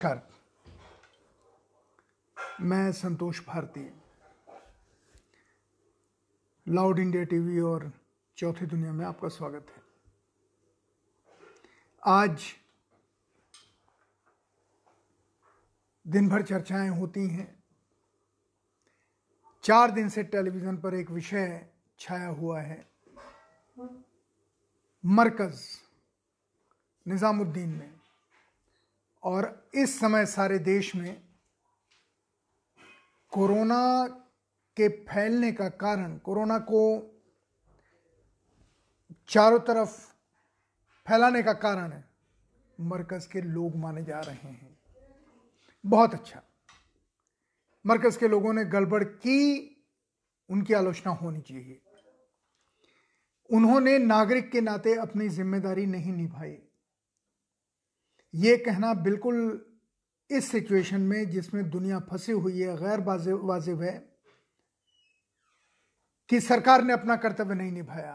कर। 0.00 0.20
मैं 2.60 2.92
Santosh 2.92 3.40
Bharti. 3.46 3.80
Loud 6.66 6.98
India 6.98 7.24
TV 7.24 7.60
और 7.60 7.90
चौथी 8.36 8.66
दुनिया 8.66 8.92
में 8.92 9.04
आपका 9.06 9.28
स्वागत 9.28 9.66
है। 9.70 9.82
आज 12.02 12.46
दिन 16.06 16.28
भर 16.28 16.42
चर्चाएँ 16.42 16.88
होती 16.90 17.28
हैं। 17.28 17.64
चार 19.64 19.90
दिन 19.90 20.08
से 20.08 20.22
टेलीविज़न 20.22 20.76
पर 20.76 20.94
एक 20.94 21.10
विषय 21.10 21.68
छाया 21.98 22.28
हुआ 22.28 22.60
है। 22.60 22.86
मरकज़, 25.04 25.62
निज़ामुद्दीन 27.06 27.68
में। 27.68 27.97
और 29.22 29.70
इस 29.74 30.00
समय 30.00 30.26
सारे 30.26 30.58
देश 30.58 30.96
में 30.96 31.22
कोरोना 33.28 34.06
के 34.76 34.88
फैलने 34.88 35.52
का 35.52 35.68
कारण, 35.68 36.18
कोरोना 36.18 36.58
को 36.58 37.14
चारों 39.28 39.58
तरफ़ 39.58 40.14
फैलाने 41.06 41.42
का 41.42 41.52
कारण 41.52 41.92
है, 41.92 42.04
मरकज 42.80 43.26
के 43.26 43.40
लोग 43.40 43.76
माने 43.76 44.04
जा 44.04 44.20
रहे 44.20 44.48
हैं। 44.48 44.78
बहुत 45.86 46.14
अच्छा। 46.14 46.42
मरकज 47.86 48.16
के 48.16 48.28
लोगों 48.28 48.52
ने 48.52 48.64
गड़बड़ 48.64 49.04
की, 49.04 49.74
उनकी 50.50 50.74
आलोचना 50.74 51.12
होनी 51.12 51.40
चाहिए। 51.40 51.80
उन्होंने 53.50 53.98
नागरिक 53.98 54.50
के 54.50 54.60
नाते 54.60 54.94
अपनी 54.94 55.28
ज़िम्मेदारी 55.28 55.86
नहीं 55.86 56.12
निभाई। 56.12 56.67
ये 58.34 58.56
कहना 58.56 58.94
बिल्कुल 58.94 59.66
इस 60.30 60.50
सिचुएशन 60.50 61.00
में 61.00 61.30
जिसमें 61.30 61.70
दुनिया 61.70 61.98
फंसी 62.00 62.32
हुई 62.32 62.60
है, 62.60 62.76
गैर 62.76 63.00
वाजिब 63.42 63.82
है, 63.82 64.08
कि 66.28 66.40
सरकार 66.40 66.84
ने 66.84 66.92
अपना 66.92 67.16
कर्तव्य 67.16 67.54
नहीं 67.54 67.72
निभाया। 67.72 68.12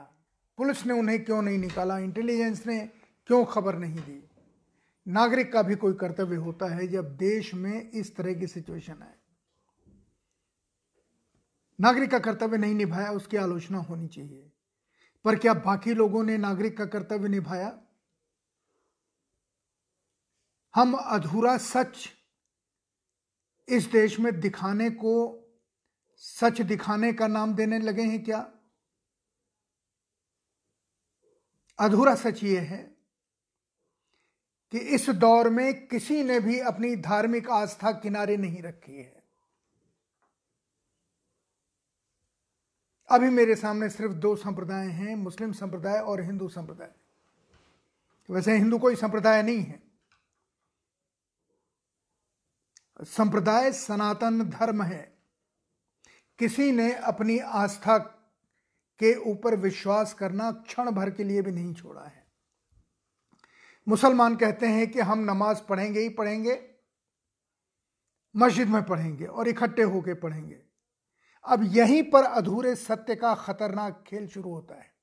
पुलिस 0.58 0.86
ने 0.86 0.94
उन्हें 0.94 1.26
क्यों 1.26 1.42
नहीं 1.42 1.58
निकाला? 1.58 1.98
इंटेलिजेंस 1.98 2.68
ने 2.68 2.80
क्यों 3.28 3.46
खबर 3.46 3.78
नहीं 3.78 4.00
दी? 4.00 4.30
नागरिक 5.08 5.54
का 5.54 5.62
भी 5.62 5.76
कोई 5.76 5.94
कर्तव्य 5.94 6.36
होता 6.36 6.66
है 6.66 6.88
जब 6.88 7.16
देश 7.18 7.54
में 7.54 7.92
इस 7.92 8.16
तरह 8.16 8.34
की 8.34 8.48
सिचुएशन 8.48 8.94
है 8.94 9.24
नागरिक 11.80 12.12
का 12.12 12.20
कर्तव्य 12.20 12.58
नहीं 12.58 12.76
निभाया, 12.76 13.12
उसकी 13.12 13.38
आलोचना 13.38 13.78
होनी 13.78 14.08
चाहिए। 14.08 14.52
पर 15.26 15.36
क्या 15.36 15.54
बाकी 15.54 15.94
लोगों 15.94 16.24
ने 16.24 16.38
नागरिक 16.38 16.78
का 16.78 16.86
कर्तव्य 16.86 17.30
निभाया? 17.30 17.83
हम 20.76 20.94
अधूरा 20.94 21.58
सच 21.58 22.10
इस 23.70 23.86
देश 23.86 24.20
में 24.20 24.40
दिखाने 24.40 24.90
को, 24.90 25.40
सच 26.16 26.62
दिखाने 26.62 27.14
का 27.14 27.28
नाम 27.28 27.56
देने 27.56 27.80
लगे 27.80 28.04
हैं 28.04 28.24
क्या? 28.24 28.52
अधूरा 31.80 32.16
सच 32.16 32.44
ये 32.44 32.60
है 32.60 32.98
कि 34.72 34.80
इस 34.80 35.10
दौर 35.10 35.50
में 35.50 35.88
किसी 35.88 36.24
ने 36.24 36.40
भी 36.40 36.60
अपनी 36.60 36.96
धार्मिक 36.96 37.50
आस्था 37.50 37.92
किनारे 37.92 38.38
नहीं 38.38 38.62
रखी 38.62 38.96
है। 38.96 39.24
अभी 43.10 43.30
मेरे 43.30 43.56
सामने 43.56 43.90
सिर्फ़ 43.90 44.14
दो 44.14 44.36
संप्रदाय 44.36 44.88
हैं, 44.88 45.16
मुस्लिम 45.16 45.52
संप्रदाय 45.52 46.00
और 46.00 46.22
हिंदू 46.22 46.50
संप्रदाय। 46.50 46.92
वैसे 48.30 48.58
हिंदू 48.58 48.80
कोई 48.80 48.96
संप्रदाय 48.96 49.44
नहीं 49.44 49.60
है। 49.60 49.83
संप्रदाय 53.04 53.72
सनातन 53.72 54.44
धर्म 54.44 54.84
है। 54.84 55.18
किसी 56.40 56.72
ने 56.72 56.94
अपनी 56.94 57.40
आस्था 57.40 57.98
के 59.00 59.16
ऊपर 59.16 59.56
विश्वास 59.56 60.14
करना 60.14 60.52
क्षण 60.52 60.92
भर 60.92 61.10
के 61.10 61.24
लिए 61.24 61.42
भी 61.42 61.52
नहीं 61.52 61.74
छोड़ा 61.74 62.02
है। 62.02 62.28
मुसलमान 63.88 64.36
कहते 64.36 64.66
हैं 64.66 64.92
कि 64.92 65.00
हम 65.00 65.20
नमाज़ 65.20 65.62
पढ़ेंगे 65.62 66.00
ही 66.00 66.10
पढ़ेंगे, 66.10 66.70
मस्जिद 68.36 68.68
में 68.68 68.84
पढ़ेंगे 68.84 69.26
और 69.26 69.48
इकट्ठे 69.48 69.82
होकर 69.82 70.14
पढ़ेंगे। 70.14 70.62
अब 71.46 71.64
यहीं 71.64 72.04
पर 72.04 72.24
अधूरे 72.24 72.76
सत्य 72.76 73.16
का 73.16 73.36
खतरनाक 73.36 74.04
खेल 74.08 74.28
शुरू 74.28 74.50
होता 74.50 74.76
है। 74.76 74.94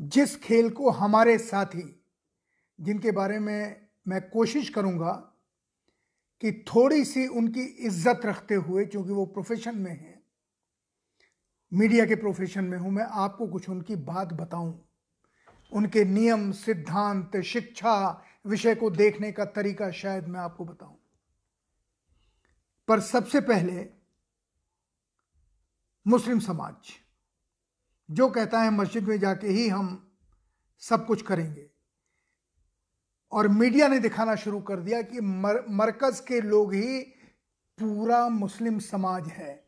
जिस 0.00 0.36
खेल 0.36 0.70
को 0.70 0.90
हमारे 0.90 1.38
साथी, 1.38 2.04
जिनके 2.80 3.10
बारे 3.10 3.38
में 3.38 3.88
मैं 4.08 4.30
कोशिश 4.30 4.68
करूँगा 4.68 5.34
कि 6.42 6.52
थोड़ी 6.68 7.04
सी 7.04 7.26
उनकी 7.28 7.62
इज़्ज़त 7.86 8.20
रखते 8.24 8.54
हुए, 8.54 8.84
क्योंकि 8.84 9.12
वो 9.12 9.24
प्रोफेशन 9.26 9.78
में 9.78 9.90
है 9.92 10.16
मीडिया 11.72 12.04
के 12.06 12.14
प्रोफेशन 12.16 12.64
में 12.64 12.76
हूँ, 12.78 12.90
मैं 12.90 13.04
आपको 13.04 13.46
कुछ 13.46 13.68
उनकी 13.68 13.96
बात 13.96 14.32
बताऊँ। 14.32 14.84
उनके 15.72 16.04
नियम, 16.04 16.50
सिद्धांत, 16.52 17.36
शिक्षा 17.36 18.24
विषय 18.46 18.74
को 18.74 18.90
देखने 18.90 19.32
का 19.32 19.44
तरीका 19.46 19.90
शायद 19.90 20.28
मैं 20.28 20.40
आपको 20.40 20.64
बताऊँ। 20.64 20.96
पर 22.88 23.00
सबसे 23.00 23.40
पहले 23.40 23.86
मुस्लिम 26.06 26.38
समाज, 26.40 26.92
जो 28.08 28.28
कहता 28.28 28.62
है 28.62 28.70
मस्जिद 28.70 29.08
में 29.08 29.18
जाके 29.18 29.48
ही 29.48 29.68
हम 29.68 29.88
सब 30.82 31.06
कुछ 31.06 31.22
करेंगे। 31.22 31.68
और 33.32 33.48
मीडिया 33.48 33.88
ने 33.88 33.98
दिखाना 33.98 34.34
शुरू 34.34 34.60
कर 34.60 34.80
दिया 34.80 35.02
कि 35.02 35.20
मर, 35.20 35.64
मरकज 35.70 36.20
के 36.20 36.40
लोग 36.40 36.74
ही 36.74 37.00
पूरा 37.78 38.28
मुस्लिम 38.28 38.78
समाज 38.78 39.28
है। 39.28 39.64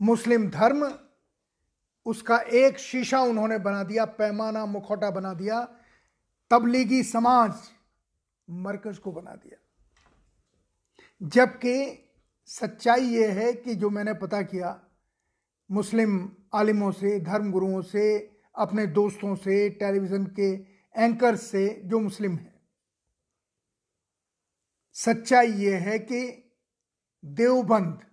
मुस्लिम 0.00 0.48
धर्म 0.50 0.92
उसका 2.06 2.36
एक 2.38 2.78
शीशा 2.78 3.20
उन्होंने 3.20 3.58
बना 3.58 3.82
दिया 3.82 4.04
पैमाना 4.04 4.64
मुखौटा 4.66 5.10
बना 5.10 5.32
दिया 5.34 5.60
तबलीगी 6.50 7.02
समाज 7.02 7.52
मरकज 8.50 8.98
को 8.98 9.12
बना 9.12 9.34
दिया। 9.34 9.58
जबकि 11.20 12.02
सच्चाई 12.48 13.02
यह 13.02 13.32
है 13.34 13.52
कि 13.52 13.74
जो 13.74 13.90
मैंने 13.90 14.14
पता 14.14 14.42
किया 14.42 14.80
मुस्लिम 15.70 16.30
आलिमों 16.54 16.90
से 16.92 17.18
धर्म 17.20 17.50
गुरुओं 17.52 17.82
से 17.82 18.04
अपने 18.54 18.86
दोस्तों 18.86 19.34
से 19.36 19.68
टेलीविज़न 19.70 20.26
के 20.38 20.75
एंकर 20.96 21.36
से 21.36 21.68
जो 21.84 21.98
मुस्लिम 22.00 22.36
है। 22.36 22.54
सच्चाई 24.96 25.52
यह 25.52 25.78
है 25.80 25.98
कि 25.98 26.22
देवबंद, 27.24 28.04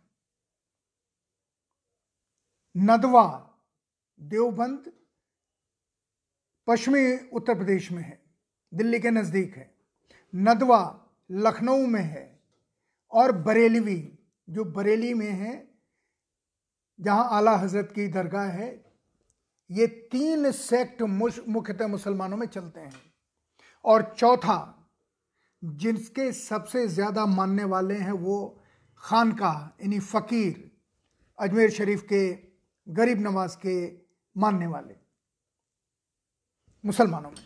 नदवा 2.77 3.25
देवबंद 4.19 4.91
पश्चिमी 6.67 7.29
उत्तर 7.29 7.55
प्रदेश 7.55 7.91
में 7.91 8.03
है, 8.03 8.21
दिल्ली 8.73 8.99
के 8.99 9.11
नज़दीक 9.11 9.55
है। 9.55 9.73
नदवा 10.33 11.09
लखनऊ 11.31 11.85
में 11.87 12.01
है 12.01 12.41
और 13.11 13.31
बरेलवी 13.31 14.19
जो 14.47 14.65
बरेली 14.65 15.13
में 15.13 15.29
है, 15.29 15.73
जहाँ 16.99 17.27
आला 17.31 17.55
हज़रत 17.57 17.91
की 17.91 18.07
दरगाह 18.07 18.49
है 18.51 18.82
ये 19.69 19.87
तीन 20.11 20.51
सेक्ट 20.51 21.01
मुख्यतः 21.01 21.87
मुसलमानों 21.87 22.37
में 22.37 22.47
चलते 22.47 22.79
हैं। 22.79 23.01
और 23.85 24.13
चौथा, 24.17 24.89
जिनके 25.63 26.31
सबसे 26.31 26.87
ज़्यादा 26.87 27.25
मानने 27.25 27.63
वाले 27.63 27.95
हैं 27.95 28.11
वो 28.11 28.59
खानका 29.03 29.77
यानी 29.81 29.99
फ़कीर, 29.99 30.71
अजमेर 31.39 31.69
शरीफ 31.69 32.01
के, 32.01 32.33
गरीब 32.87 33.19
नवाज़ 33.19 33.57
के 33.57 33.75
मानने 34.35 34.67
वाले। 34.67 34.95
मुसलमानों 36.83 37.29
में। 37.29 37.45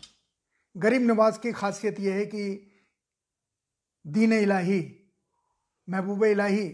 गरीब 0.76 1.02
नवाज़ 1.02 1.38
की 1.38 1.52
खासियत 1.52 2.00
यह 2.00 2.14
है 2.14 2.26
कि 2.26 2.72
दीन 4.06 4.32
इलाही, 4.32 4.80
महबूब 5.88 6.24
इलाही, 6.24 6.66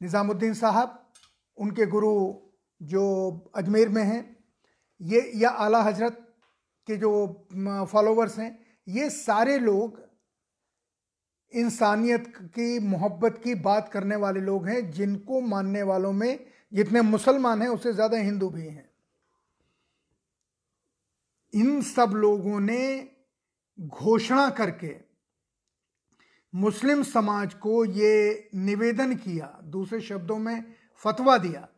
निज़ामुद्दीन 0.00 0.54
साहब, 0.54 1.12
उनके 1.58 1.86
गुरु 1.86 2.34
जो 2.80 3.04
अजमेर 3.56 3.88
में 3.88 4.02
हैं 4.04 4.35
ये, 5.00 5.32
या 5.36 5.50
आला 5.50 5.82
हज़रत 5.82 6.22
के 6.88 6.96
जो 6.96 7.10
फॉलोवर्स 7.92 8.38
हैं, 8.38 8.58
ये 8.86 9.08
सारे 9.10 9.58
लोग 9.58 10.04
इंसानियत 11.52 12.32
की, 12.36 12.78
मोहब्बत 12.80 13.40
की 13.44 13.54
बात 13.54 13.88
करने 13.88 14.16
वाले 14.16 14.40
लोग 14.40 14.66
हैं, 14.68 14.90
जिनको 14.90 15.40
मानने 15.40 15.82
वालों 15.82 16.12
में 16.12 16.46
जितने 16.72 17.00
मुसलमान 17.00 17.62
हैं, 17.62 17.68
उससे 17.68 17.92
ज़्यादा 17.92 18.18
हिंदू 18.18 18.48
भी 18.50 18.66
हैं। 18.66 18.90
इन 21.52 21.80
सब 21.82 22.12
लोगों 22.14 22.60
ने 22.60 23.08
घोषणा 23.78 24.48
करके 24.50 24.94
मुस्लिम 26.52 27.02
समाज 27.02 27.54
को 27.54 27.84
ये 27.84 28.48
निवेदन 28.54 29.14
किया, 29.14 29.46
दूसरे 29.64 30.00
शब्दों 30.00 30.38
में 30.38 30.64
फतवा 31.02 31.36
दिया। 31.38 31.68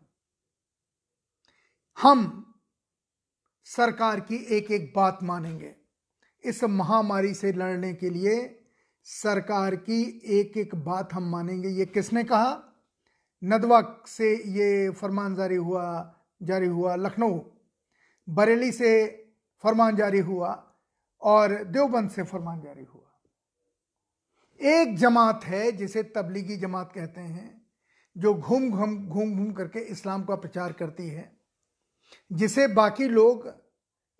हम 1.98 2.47
सरकार 3.76 4.20
की 4.20 4.36
एक 4.36 4.70
एक 4.70 4.92
बात 4.96 5.18
मानेंगे। 5.22 5.74
इस 6.44 6.64
महामारी 6.64 7.34
से 7.34 7.52
लड़ने 7.52 7.94
के 7.94 8.10
लिए 8.10 8.64
सरकार 9.04 9.76
की 9.76 10.22
एक 10.24 10.56
एक 10.56 10.74
बात 10.74 11.12
हम 11.12 11.30
मानेंगे। 11.30 11.68
ये 11.68 11.86
किसने 11.86 12.24
कहा? 12.24 12.62
नदवा 13.44 14.02
से 14.06 14.34
ये 14.34 14.90
फरमान 14.90 15.34
जारी 15.34 15.56
हुआ 15.56 16.14
जारी 16.42 16.66
हुआ 16.66 16.96
लखनऊ। 16.96 17.40
बरेली 18.28 18.72
से 18.72 19.06
फरमान 19.62 19.96
जारी 19.96 20.18
हुआ 20.18 20.74
और 21.22 21.64
देवबंद 21.64 22.10
से 22.10 22.22
फरमान 22.22 22.60
जारी 22.60 22.84
हुआ। 22.84 23.20
एक 24.60 24.96
जमात 24.96 25.44
है 25.44 25.72
जिसे 25.72 26.02
तबलीगी 26.02 26.56
जमात 26.56 26.92
कहते 26.92 27.20
हैं, 27.20 27.66
जो 28.18 28.34
घूम 28.34 28.70
घूम 28.70 29.08
घूम 29.08 29.36
घूम 29.36 29.52
करके 29.52 29.78
इस्लाम 29.78 30.24
का 30.24 30.34
प्रचार 30.34 30.72
करती 30.72 31.08
है। 31.08 31.37
जिसे 32.32 32.66
बाकी 32.66 33.08
लोग 33.08 33.52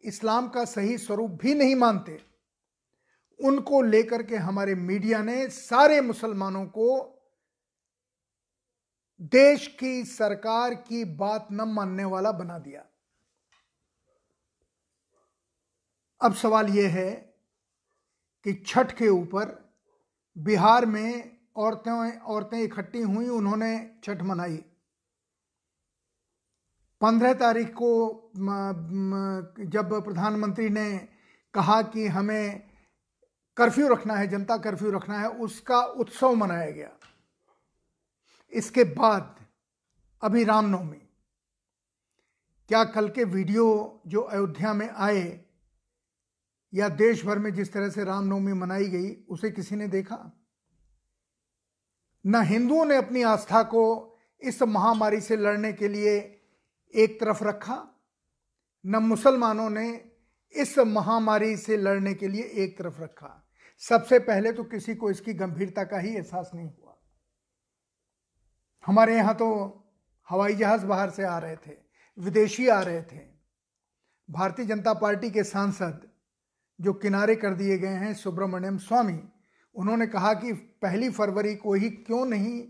इस्लाम 0.05 0.49
का 0.49 0.65
सही 0.65 0.99
स्वरूप 0.99 1.31
भी 1.31 1.55
नहीं 1.55 1.75
मानते, 1.75 2.19
उनको 3.41 3.83
लेकर 3.83 4.23
के 4.23 4.37
हमारे 4.37 4.75
मीडिया 4.75 5.23
ने 5.23 5.49
सारे 5.49 6.01
मुसलमानों 6.01 6.65
को 6.67 6.89
देश 9.33 9.67
की 9.81 10.05
सरकार 10.05 10.75
की 10.75 11.05
बात 11.17 11.49
न 11.53 11.69
मानने 11.69 12.05
वाला 12.05 12.33
बना 12.33 12.59
दिया। 12.59 12.85
अब 16.21 16.35
सवाल 16.35 16.69
यह 16.69 16.91
है 16.91 17.11
कि 18.47 18.53
छठ 18.67 18.93
के 18.93 19.09
ऊपर 19.09 19.57
बिहार 20.37 20.87
में 20.87 21.39
औरतें 21.57 22.19
औरतें 22.19 22.59
इकट्ठी 22.59 23.01
हुई, 23.01 23.29
उन्होंने 23.29 23.99
छठ 24.05 24.23
मनाई। 24.23 24.65
पंद्रह 27.01 27.35
तारीख 27.35 27.69
को 27.69 28.09
जब 29.61 30.05
प्रधानमंत्री 30.05 30.69
ने 30.69 31.09
कहा 31.55 31.83
कि 31.83 32.07
हमें 32.07 32.69
कर्फ्यू 33.57 33.89
रखना 33.89 34.15
है, 34.15 34.29
जनता 34.29 34.57
कर्फ्यू 34.57 34.91
रखना 34.91 35.19
है, 35.19 35.29
उसका 35.29 35.81
उत्सव 35.81 36.35
मनाया 36.35 36.71
गया। 36.71 36.91
इसके 38.53 38.85
बाद 38.85 39.47
अभी 40.23 40.45
रामनवमी। 40.45 41.03
क्या 42.69 42.85
कल 42.85 43.09
के 43.09 43.25
वीडियो 43.25 44.01
जो 44.07 44.21
अयोध्या 44.21 44.73
में 44.73 44.89
आए, 44.89 45.45
या 46.75 46.89
देश 46.89 47.25
भर 47.25 47.39
में 47.39 47.55
जिस 47.55 47.73
तरह 47.73 47.91
से 47.91 48.05
रामनवमी 48.05 48.53
मनाई 48.53 48.85
गई, 48.85 49.15
उसे 49.29 49.51
किसी 49.51 49.77
ने 49.77 49.89
देखा? 49.89 50.33
न 52.27 52.43
हिंदुओं 52.43 52.85
ने 52.85 52.97
अपनी 52.97 53.23
आस्था 53.23 53.63
को 53.63 54.17
इस 54.41 54.63
महामारी 54.63 55.21
से 55.21 55.37
लड़ने 55.37 55.73
के 55.73 55.89
लिए 55.89 56.38
एक 56.95 57.21
तरफ़ 57.21 57.45
रखा। 57.45 57.77
न 58.85 58.97
मुसलमानों 58.97 59.71
ने 59.71 59.89
इस 60.55 60.79
महामारी 60.79 61.57
से 61.57 61.77
लड़ने 61.77 62.15
के 62.15 62.29
लिए 62.29 62.43
एक 62.43 62.79
तरफ़ 62.79 63.01
रखा। 63.01 63.49
सबसे 63.83 64.19
पहले 64.19 64.53
तो 64.53 64.65
किसी 64.65 64.95
को 64.95 65.11
इसकी 65.11 65.35
गंभीरता 65.35 65.85
का 65.85 65.99
ही 65.99 66.15
एहसास 66.15 66.51
नहीं 66.55 66.69
हुआ। 66.69 66.97
हमारे 68.85 69.17
यहाँ 69.17 69.35
तो 69.35 69.49
हवाई 70.29 70.55
जहाज़ 70.55 70.87
बाहर 70.87 71.11
से 71.11 71.25
आ 71.25 71.39
रहे 71.39 71.57
थे, 71.57 71.77
विदेशी 72.19 72.69
आ 72.69 72.81
रहे 72.81 73.03
थे। 73.03 73.21
भारतीय 74.29 74.67
जनता 74.67 74.95
पार्टी 74.95 75.31
के 75.31 75.45
सांसद 75.45 76.09
जो 76.81 76.93
किनारे 76.93 77.35
कर 77.37 77.55
दिए 77.55 77.79
गए 77.79 77.89
हैं, 77.89 78.15
सुब्रमण्यम 78.15 78.79
स्वामी, 78.79 79.21
उन्होंने 79.77 80.07
कहा 80.07 80.33
कि 80.35 80.53
पहली 80.83 81.11
फरवरी 81.11 81.55
को 81.55 81.75
ही 81.75 81.91
क्यों 81.91 82.25
नहीं 82.27 82.63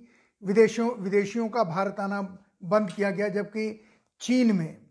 विदेशियों 0.42 0.90
विदेशियों 0.96 1.48
का 1.48 1.64
भारत 1.64 2.00
आना 2.00 2.20
बंद 2.64 2.90
किया 2.90 3.10
गया, 3.10 3.28
जबकि 3.28 3.80
चीन 4.20 4.56
में, 4.56 4.86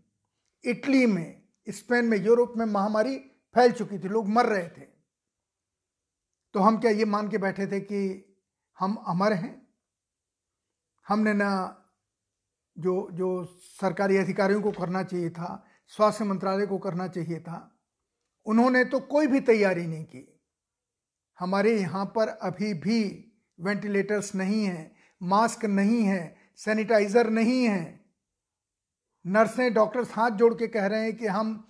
इटली 0.64 1.06
में, 1.06 1.42
स्पेन 1.68 2.04
में, 2.04 2.18
यूरोप 2.18 2.52
में 2.56 2.66
महामारी 2.66 3.18
फैल 3.54 3.72
चुकी 3.72 3.98
थी, 3.98 4.08
लोग 4.08 4.28
मर 4.28 4.46
रहे 4.46 4.68
थे। 4.68 4.86
तो 6.54 6.60
हम 6.60 6.80
क्या 6.80 6.90
ये 6.90 7.04
मान 7.04 7.28
के 7.28 7.38
बैठे 7.38 7.66
थे 7.66 7.80
कि 7.80 8.24
हम 8.78 8.94
अमर 8.94 9.32
हैं? 9.32 9.68
हमने 11.08 11.32
ना 11.32 11.74
जो 12.78 13.08
जो 13.12 13.44
सरकारी 13.80 14.16
अधिकारियों 14.16 14.62
को 14.62 14.70
करना 14.70 15.02
चाहिए 15.02 15.30
था, 15.30 15.66
स्वास्थ्य 15.86 16.24
मंत्रालय 16.24 16.66
को 16.66 16.78
करना 16.78 17.08
चाहिए 17.08 17.40
था, 17.40 17.78
उन्होंने 18.46 18.84
तो 18.84 19.00
कोई 19.00 19.26
भी 19.26 19.40
तैयारी 19.40 19.86
नहीं 19.86 20.04
की। 20.04 20.40
हमारे 21.38 21.80
यहाँ 21.80 22.12
पर 22.16 22.28
अभी 22.28 22.74
भी 22.74 23.32
वेंटिलेटर्स 23.60 24.34
नहीं 24.34 24.64
हैं, 24.64 24.96
मास्क 25.22 25.64
नहीं 25.64 26.02
है, 26.02 26.36
सैनिटाइजर 26.56 27.30
नहीं 27.30 27.64
है 27.64 28.07
नर्सें, 29.26 29.74
डॉक्टर्स 29.74 30.12
हाथ 30.12 30.30
जोड़ 30.30 30.54
के 30.54 30.68
कह 30.68 30.86
रहे 30.86 31.02
हैं 31.02 31.16
कि 31.16 31.26
हम 31.26 31.68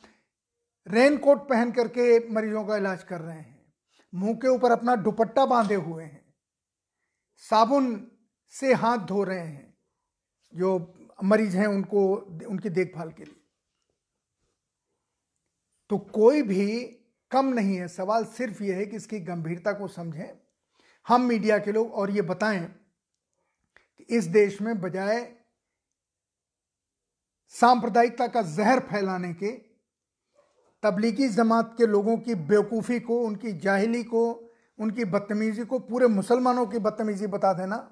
रेन 0.88 1.18
कोट 1.18 1.48
पहन 1.48 1.72
करके 1.72 2.28
मरीजों 2.28 2.64
का 2.64 2.76
इलाज 2.76 3.02
कर 3.02 3.20
रहे 3.20 3.38
हैं। 3.38 3.72
मुँह 4.14 4.34
के 4.34 4.48
ऊपर 4.48 4.72
अपना 4.72 4.96
दुपट्टा 4.96 5.46
बांधे 5.46 5.74
हुए 5.74 6.04
हैं। 6.04 6.34
साबुन 7.36 8.12
से 8.48 8.74
हाथ 8.74 8.98
धो 8.98 9.24
रहे 9.24 9.40
हैं। 9.40 9.78
जो 10.54 10.94
मरीज़ 11.24 11.56
हैं 11.56 11.66
उनको, 11.66 12.14
उनकी 12.48 12.70
देखभाल 12.70 13.12
के 13.12 13.24
लिए। 13.24 13.40
तो 15.90 15.98
कोई 15.98 16.42
भी 16.42 16.80
कम 17.30 17.46
नहीं 17.46 17.76
है। 17.76 17.88
सवाल 17.88 18.24
सिर्फ़ 18.24 18.62
यह 18.62 18.76
है 18.76 18.86
कि 18.86 18.96
इसकी 18.96 19.20
गंभीरता 19.20 19.72
को 19.72 19.88
समझें। 19.88 20.38
हम 21.08 21.22
मीडिया 21.22 21.58
के 21.58 21.72
लोग, 21.72 21.92
और 21.92 22.10
ये 22.10 22.22
बताएँ 22.22 22.64
कि 23.98 24.04
इस 24.04 24.24
देश 24.24 24.62
में 24.62 24.80
बजाय 24.80 25.37
सांप्रदायिकता 27.54 28.26
का 28.26 28.42
जहर 28.42 28.80
फैलाने 28.80 29.32
के, 29.34 29.50
तबलीगी 30.82 31.28
जमात 31.28 31.74
के 31.78 31.86
लोगों 31.86 32.16
की 32.16 32.34
बेवकूफ़ी 32.34 32.98
को, 33.00 33.20
उनकी 33.20 33.52
जाहिली 33.52 34.02
को, 34.04 34.24
उनकी 34.78 35.04
बदतमीज़ी 35.04 35.64
को, 35.64 35.78
पूरे 35.78 36.06
मुसलमानों 36.06 36.66
की 36.66 36.78
बदतमीज़ी 36.78 37.26
बता 37.26 37.52
देना। 37.52 37.88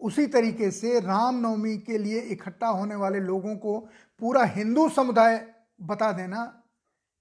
उसी 0.00 0.26
तरीके 0.26 0.70
से 0.70 0.98
रामनवमी 1.00 1.76
के 1.78 1.98
लिए 1.98 2.20
इकट्ठा 2.20 2.68
होने 2.68 2.94
वाले 2.94 3.20
लोगों 3.20 3.56
को 3.56 3.78
पूरा 4.20 4.44
हिंदू 4.44 4.88
समुदाय 4.88 5.36
बता 5.80 6.12
देना, 6.12 6.62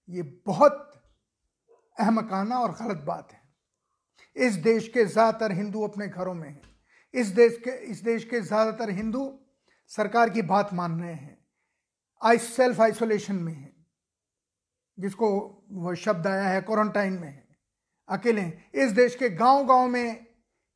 ये 0.09 0.21
बहुत 0.45 0.91
अहमकाना 1.97 2.59
और 2.59 2.71
गलत 2.71 3.03
बात 3.07 3.31
है। 3.31 4.47
इस 4.47 4.55
देश 4.55 4.87
के 4.87 5.05
ज़्यादातर 5.05 5.51
हिंदू 5.51 5.83
अपने 5.83 6.07
घरों 6.07 6.33
में 6.33 6.47
हैं। 6.49 6.61
इस 7.13 7.27
देश 7.27 7.57
के, 7.57 7.71
इस 7.71 8.03
देश 8.03 8.23
के 8.23 8.41
ज़्यादातर 8.41 8.89
हिंदू 8.89 9.23
सरकार 9.87 10.29
की 10.29 10.41
बात 10.41 10.73
मान 10.73 11.01
रहे 11.01 11.13
हैं। 11.13 11.37
आई 12.23 12.37
सेल्फ 12.37 12.81
आइसोलेशन 12.81 13.35
में 13.35 13.53
हैं। 13.53 13.85
जिसको 14.99 15.29
वो 15.71 15.95
शब्द 15.95 16.27
आया 16.27 16.43
है 16.43 16.61
क्वारंटाइन 16.61 17.13
में 17.13 17.27
है। 17.27 17.47
अकेले 18.09 18.41
इस 18.75 18.91
देश 18.91 19.15
के 19.15 19.29
गाँव 19.29 19.65
गाँव 19.65 19.87
में 19.87 20.25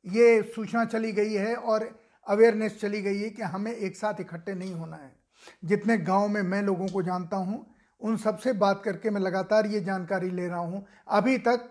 ये 0.06 0.42
सूचना 0.42 0.84
चली 0.84 1.12
गई 1.12 1.32
है 1.32 1.54
और 1.54 2.00
अवेयरनेस 2.26 2.80
चली 2.80 3.02
गई 3.02 3.18
है 3.18 3.30
कि 3.30 3.42
हमें 3.42 3.72
एक 3.72 3.96
साथ 3.96 4.20
इकट्ठे 4.20 4.54
नहीं 4.54 4.74
होना 4.74 4.96
है। 4.96 5.16
जितने 5.64 5.98
गाँव 5.98 6.28
में 6.28 6.42
मैं 6.42 6.62
लोगों 6.62 6.88
को 6.88 7.02
जानता 7.02 7.36
हूँ, 7.36 7.74
उन 8.00 8.16
सबसे 8.16 8.52
बात 8.52 8.82
करके 8.84 9.10
मैं 9.10 9.20
लगातार 9.20 9.66
ये 9.66 9.80
जानकारी 9.80 10.30
ले 10.30 10.48
रहा 10.48 10.58
हूँ। 10.58 10.86
अभी 11.08 11.38
तक 11.38 11.70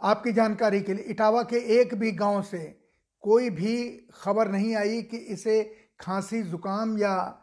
आपकी 0.00 0.32
जानकारी 0.32 0.80
के 0.80 0.94
लिए 0.94 1.04
इटावा 1.04 1.42
के 1.42 1.56
एक 1.80 1.94
भी 1.94 2.12
गाँव 2.12 2.42
से 2.42 2.82
कोई 3.20 3.50
भी 3.50 4.06
खबर 4.14 4.48
नहीं 4.48 4.74
आई 4.76 5.02
कि 5.02 5.16
इसे 5.16 5.85
खांसी, 6.00 6.42
जुकाम 6.42 6.98
या 6.98 7.42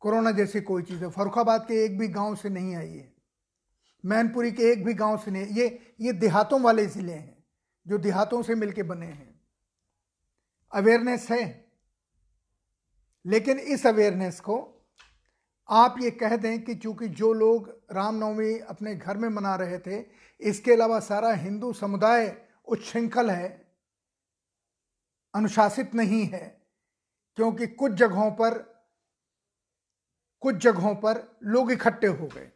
कोरोना 0.00 0.30
जैसी 0.30 0.60
कोई 0.60 0.82
चीज़ 0.82 1.04
है। 1.04 1.10
फरुखाबाद 1.10 1.62
के 1.62 1.84
एक 1.84 1.98
भी 1.98 2.08
गाँव 2.08 2.34
से 2.36 2.48
नहीं 2.48 2.76
आई 2.76 2.88
है। 2.88 3.12
मैनपुरी 4.04 4.52
के 4.52 4.62
एक 4.62 4.84
भी 4.84 4.94
गाँव 4.94 5.18
से 5.18 5.30
नहीं 5.30 5.46
ये 5.46 5.94
ये 6.00 6.12
देहातों 6.12 6.60
वाले 6.60 6.86
ज़िले 6.86 7.12
हैं, 7.12 7.44
जो 7.86 7.98
देहातों 7.98 8.42
से 8.42 8.54
मिलके 8.54 8.82
बने 8.82 9.06
हैं। 9.06 9.40
अवेयरनेस 10.72 11.30
है। 11.30 11.70
लेकिन 13.26 13.58
इस 13.58 13.86
अवेयरनेस 13.86 14.40
को 14.40 14.68
आप 15.68 15.96
ये 16.00 16.10
कह 16.10 16.36
दें 16.36 16.64
कि 16.64 16.74
चूँकि 16.74 17.08
जो 17.08 17.32
लोग 17.32 17.68
रामनवमी 17.92 18.58
अपने 18.58 18.94
घर 18.94 19.16
में 19.16 19.28
मना 19.28 19.54
रहे 19.56 19.78
थे, 19.78 20.04
इसके 20.40 20.72
अलावा 20.72 21.00
सारा 21.00 21.32
हिंदू 21.32 21.72
समुदाय 21.72 22.46
उच्छृंखल 22.68 23.30
है, 23.30 23.74
अनुशासित 25.34 25.94
नहीं 25.94 26.26
है। 26.26 26.61
क्योंकि 27.38 27.66
कुछ 27.66 27.92
जगहों 27.92 28.30
पर, 28.30 28.58
कुछ 30.42 30.56
जगहों 30.56 30.94
पर 30.94 31.22
लोग 31.44 31.72
इकट्ठे 31.72 32.06
हो 32.06 32.26
गए। 32.26 32.50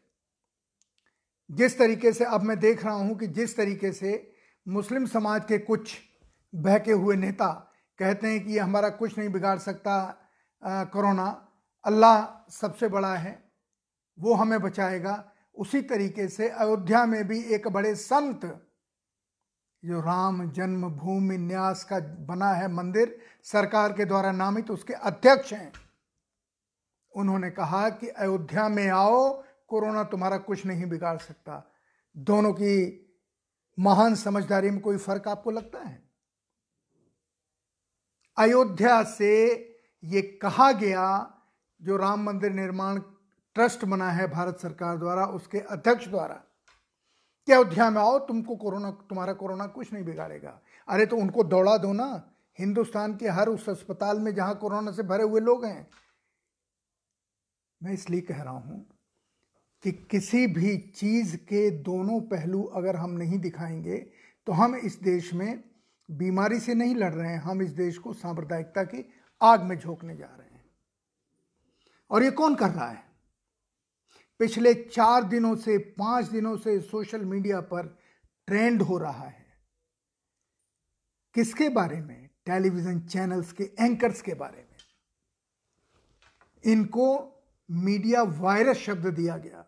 जिस 1.51 1.79
तरीके 1.79 2.13
से 2.13 2.25
अब 2.25 2.43
मैं 2.43 2.59
देख 2.61 2.85
रहा 2.85 2.95
हूँ 2.95 3.17
कि 3.19 3.27
जिस 3.29 3.57
तरीके 3.57 3.93
से 3.93 4.11
मुस्लिम 4.67 5.07
समाज 5.07 5.45
के 5.45 5.59
कुछ 5.59 5.97
बहके 6.53 6.93
हुए 6.93 7.17
नेता 7.17 7.49
कहते 7.99 8.27
हैं 8.27 8.45
कि 8.45 8.53
ये 8.53 8.59
हमारा 8.59 8.89
कुछ 8.91 9.19
नहीं 9.19 9.29
बिगाड़ 9.29 9.59
सकता 9.59 9.99
कोरोना, 10.63 11.27
अल्लाह 11.85 12.51
सबसे 12.51 12.89
बड़ा 12.89 13.15
है, 13.15 13.43
वो 14.19 14.35
हमें 14.35 14.61
बचाएगा। 14.61 15.33
उसी 15.55 15.81
तरीके 15.83 16.27
से 16.29 16.49
अयोध्या 16.49 17.05
में 17.07 17.27
भी 17.29 17.41
एक 17.55 17.69
बड़े 17.69 17.95
संत 17.95 18.45
जो 19.85 20.01
राम 20.01 20.51
जन्मभूमि 20.51 21.39
न्यास 21.39 21.85
का 21.85 21.99
बना 21.99 22.53
है 22.53 22.73
मंदिर, 22.73 23.19
सरकार 23.45 23.93
के 23.93 24.05
द्वारा 24.05 24.33
नामित 24.33 24.71
उसके 24.71 24.93
अध्यक्ष 24.93 25.53
हैं। 25.53 25.73
उन्होंने 27.17 27.51
कहा 27.51 27.89
कि 27.89 28.09
अयोध्या 28.09 28.69
में 28.69 28.89
आओ, 28.89 29.43
कोरोना 29.69 30.05
तुम्हारा 30.05 30.39
कुछ 30.39 30.67
नहीं 30.67 30.87
बिगाड़ 30.87 31.19
सकता। 31.19 31.73
दोनों 32.17 32.53
की 32.53 33.03
महान 33.79 34.15
समझदारी 34.15 34.71
में 34.71 34.81
कोई 34.81 34.97
फ़र्क 34.97 35.29
आपको 35.29 35.51
लगता 35.51 35.79
है? 35.79 36.11
अयोध्या 38.39 39.03
से 39.03 39.55
ये 40.05 40.23
कहा 40.23 40.73
गया, 40.73 41.35
जो 41.83 41.97
राम 41.97 42.23
मंदिर 42.23 42.53
निर्माण 42.53 42.99
ट्रस्ट 43.55 43.85
बना 43.85 44.11
है 44.11 44.29
भारत 44.31 44.59
सरकार 44.59 44.99
द्वारा, 44.99 45.27
उसके 45.27 45.59
अध्यक्ष 45.59 46.09
द्वारा 46.09 46.43
कि 47.47 47.53
अयोध्या 47.53 47.91
में 47.91 48.01
आओ, 48.03 48.19
तुमको 48.19 48.57
कोरोना, 48.57 48.91
तुम्हारा 48.91 49.33
कोरोना 49.33 49.67
कुछ 49.67 49.93
नहीं 49.93 50.05
बिगाड़ेगा। 50.05 50.61
अरे 50.89 51.07
तो 51.07 51.17
उनको 51.17 51.45
दौड़ा 51.45 51.77
दो 51.79 51.93
ना। 51.93 52.33
हिंदुस्तान 52.59 53.17
के 53.17 53.29
हर 53.29 53.49
उस 53.49 53.69
अस्पताल 53.69 54.21
में 54.21 54.35
जहाँ 54.35 54.55
कोरोना 54.55 54.93
से 54.93 55.03
भरे 55.03 55.23
हुए 55.23 55.41
लोग 55.41 55.65
हैं। 55.65 55.87
मैं 57.83 57.93
इसलिए 57.93 58.21
कह 58.21 58.43
रहा 58.43 58.53
हूँ 58.53 58.87
कि 59.83 59.93
किसी 59.93 60.47
भी 60.47 60.77
चीज़ 60.79 61.37
के 61.37 61.71
दोनों 61.71 62.21
पहलू 62.21 62.63
अगर 62.63 62.97
हम 62.97 63.11
नहीं 63.11 63.39
दिखाएँगे 63.39 63.97
तो 64.47 64.53
हम 64.53 64.77
इस 64.77 65.01
देश 65.03 65.35
में 65.35 65.65
बीमारी 66.11 66.61
से 66.61 66.75
नहीं 66.75 66.95
लड़ 66.95 67.15
रहे 67.15 67.31
हैं। 67.31 67.39
हम 67.39 67.63
इस 67.63 67.71
देश 67.71 67.99
को 67.99 68.13
सांप्रदायिकता 68.13 68.85
की 68.85 69.09
आग 69.43 69.63
में 69.63 69.79
झोंकने 69.79 70.17
जा 70.17 70.27
रहे 70.27 70.55
हैं। 70.55 70.65
और 72.11 72.23
ये 72.23 72.31
कौन 72.31 72.55
कर 72.55 72.71
रहा 72.71 72.89
है? 72.89 73.06
पिछले 74.39 74.75
चार 74.75 75.25
दिनों 75.25 75.57
से, 75.57 75.79
पाँच 75.79 76.25
दिनों 76.25 76.57
से 76.57 76.81
सोशल 76.81 77.25
मीडिया 77.25 77.61
पर 77.61 77.99
ट्रेंड 78.47 78.83
हो 78.83 78.99
रहा 78.99 79.25
है। 79.25 79.47
किसके 81.35 81.69
बारे 81.69 82.01
में? 82.01 82.31
टेलीविज़न 82.47 83.01
चैनल्स 83.01 83.53
के, 83.53 83.65
एंकर्स 83.65 84.23
के 84.23 84.35
बारे 84.35 84.69
में। 84.71 84.77
इनको 86.73 87.33
मीडिया 87.71 88.23
वायरस 88.23 88.77
शब्द 88.77 89.07
दिया 89.07 89.37
गया। 89.37 89.65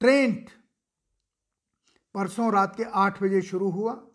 ट्रेंड। 0.00 0.48
परसों 2.14 2.52
रात 2.52 2.76
के 2.76 2.84
आठ 2.84 3.22
बजे 3.22 3.42
शुरू 3.42 3.70
हुआ। 3.70 4.05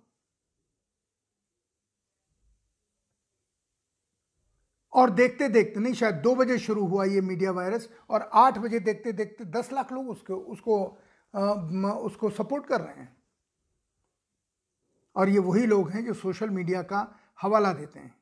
और 4.94 5.10
देखते 5.10 5.48
देखते, 5.50 5.80
नहीं, 5.80 5.94
शायद 5.94 6.16
दो 6.16 6.36
बजे 6.36 6.58
शुरू 6.60 6.86
हुआ 6.86 7.06
ये 7.06 7.22
मीडिया 7.22 7.52
वायरस, 7.52 7.90
और 8.10 8.30
आठ 8.34 8.58
बजे 8.58 8.80
देखते 8.80 9.12
देखते 9.12 9.46
दस 9.46 9.72
लाख 9.74 9.92
लोग 9.94 10.10
उसको 10.10 10.36
उसको 10.36 10.84
उसको 12.06 12.30
सपोर्ट 12.30 12.66
कर 12.66 12.82
रहे 12.82 12.96
हैं। 12.96 13.16
और 15.16 15.30
ये 15.30 15.40
वही 15.40 15.66
लोग 15.66 15.90
हैं 15.90 16.06
जो 16.06 16.14
सोशल 16.14 16.50
मीडिया 16.50 16.82
का 16.82 17.20
हवाला 17.42 17.74
देते 17.74 18.00
हैं। 18.00 18.16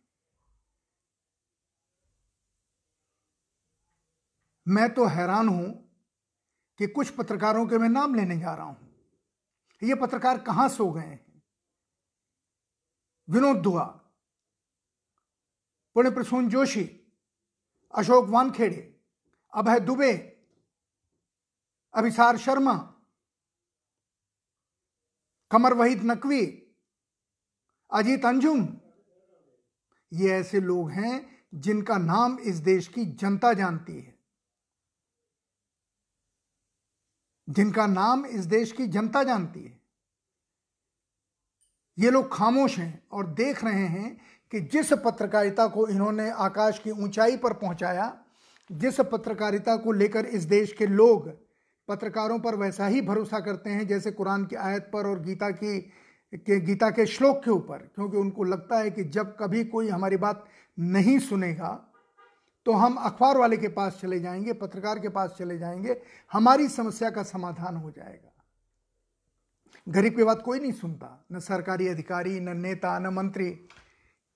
मैं 4.67 4.93
तो 4.93 5.05
हैरान 5.05 5.49
हूँ 5.49 5.67
कि 6.79 6.87
कुछ 6.87 7.09
पत्रकारों 7.09 7.65
के 7.67 7.77
मैं 7.77 7.89
नाम 7.89 8.15
लेने 8.15 8.39
जा 8.39 8.53
रहा 8.53 8.65
हूँ। 8.65 8.77
ये 9.81 9.95
पत्रकार 9.95 10.37
कहाँ 10.37 10.69
सो 10.69 10.91
गए 10.91 11.01
हैं? 11.01 11.41
विनोद 13.29 13.57
दुआ। 13.57 13.98
पुण्य 15.99 16.11
प्रसून 16.11 16.49
जोशी, 16.49 17.13
अशोक 17.95 18.25
वानखेड़े, 18.25 19.01
अभय 19.53 19.79
दुबे, 19.79 20.17
अभिसार 21.93 22.37
शर्मा 22.37 22.73
कमर 25.51 25.73
वहीद 25.73 26.03
नकवी, 26.03 26.45
अजीत 27.93 28.25
अंजुम। 28.25 28.81
ये 30.13 30.29
ऐसे 30.29 30.59
लोग 30.59 30.91
हैं 30.91 31.45
जिनका 31.53 31.97
नाम 31.97 32.39
इस 32.39 32.55
देश 32.55 32.87
की 32.87 33.05
जनता 33.05 33.53
जानती 33.53 33.99
है। 33.99 34.19
जिनका 37.49 37.87
नाम 37.87 38.25
इस 38.25 38.45
देश 38.45 38.71
की 38.71 38.87
जनता 38.87 39.23
जानती 39.23 39.63
है। 39.63 39.81
ये 41.99 42.11
लोग 42.11 42.33
खामोश 42.33 42.77
हैं 42.77 43.07
और 43.07 43.27
देख 43.27 43.63
रहे 43.63 43.87
हैं 43.87 44.28
कि 44.51 44.59
जिस 44.61 44.93
पत्रकारिता 44.93 45.67
को 45.67 45.87
इन्होंने 45.87 46.29
आकाश 46.29 46.79
की 46.79 46.91
ऊंचाई 46.91 47.37
पर 47.37 47.53
पहुँचाया, 47.53 48.13
जिस 48.69 48.99
पत्रकारिता 49.01 49.75
को 49.75 49.91
लेकर 49.91 50.25
इस 50.25 50.43
देश 50.43 50.73
के 50.73 50.87
लोग 50.87 51.29
पत्रकारों 51.87 52.39
पर 52.39 52.55
वैसा 52.55 52.87
ही 52.87 53.01
भरोसा 53.01 53.39
करते 53.39 53.69
हैं 53.69 53.87
जैसे 53.87 54.11
कुरान 54.11 54.45
की 54.45 54.55
आयत 54.55 54.89
पर 54.93 55.07
और 55.07 55.19
गीता 55.19 55.49
की, 55.49 55.79
के 56.33 56.59
गीता 56.59 56.89
के 56.89 57.05
श्लोक 57.05 57.43
के 57.43 57.51
ऊपर, 57.51 57.77
क्योंकि 57.95 58.17
उनको 58.17 58.43
लगता 58.43 58.77
है 58.77 58.91
कि 58.91 59.03
जब 59.03 59.35
कभी 59.39 59.63
कोई 59.63 59.89
हमारी 59.89 60.17
बात 60.17 60.45
नहीं 60.79 61.19
सुनेगा 61.19 61.85
तो 62.65 62.71
हम 62.71 62.95
अखबार 62.95 63.37
वाले 63.37 63.57
के 63.57 63.67
पास 63.67 63.99
चले 64.01 64.19
जाएँगे, 64.19 64.53
पत्रकार 64.53 64.99
के 64.99 65.09
पास 65.09 65.35
चले 65.39 65.57
जाएँगे, 65.57 66.01
हमारी 66.31 66.67
समस्या 66.67 67.09
का 67.09 67.23
समाधान 67.23 67.75
हो 67.75 67.91
जाएगा। 67.91 68.33
गरीब 69.87 70.15
की 70.15 70.23
बात 70.23 70.41
कोई 70.41 70.59
नहीं 70.59 70.71
सुनता, 70.71 71.25
न 71.31 71.39
सरकारी 71.39 71.87
अधिकारी, 71.87 72.39
न 72.39 72.57
नेता, 72.57 72.97
न 72.99 73.07
मंत्री। 73.07 73.49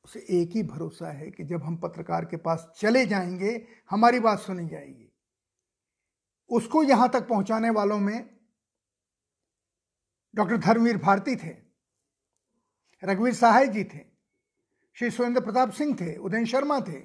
उसे 0.05 0.19
एक 0.19 0.51
ही 0.51 0.63
भरोसा 0.63 1.11
है 1.11 1.29
कि 1.31 1.43
जब 1.43 1.63
हम 1.63 1.77
पत्रकार 1.77 2.25
के 2.25 2.37
पास 2.37 2.71
चले 2.77 3.05
जाएँगे, 3.05 3.67
हमारी 3.89 4.19
बात 4.19 4.39
सुनी 4.39 4.67
जाएगी। 4.69 5.11
उसको 6.49 6.83
यहाँ 6.83 7.09
तक 7.09 7.27
पहुँचाने 7.27 7.69
वालों 7.69 7.99
में 7.99 8.29
डॉक्टर 10.35 10.57
धर्मवीर 10.57 10.97
भारती 10.97 11.35
थे, 11.35 11.55
रघुवीर 13.03 13.33
सहाय 13.33 13.67
जी 13.67 13.83
थे, 13.83 14.05
श्री 14.97 15.11
सुरेंद्र 15.11 15.41
प्रताप 15.41 15.71
सिंह 15.71 15.95
थे, 15.95 16.15
उदयन 16.17 16.45
शर्मा 16.45 16.79
थे। 16.79 16.99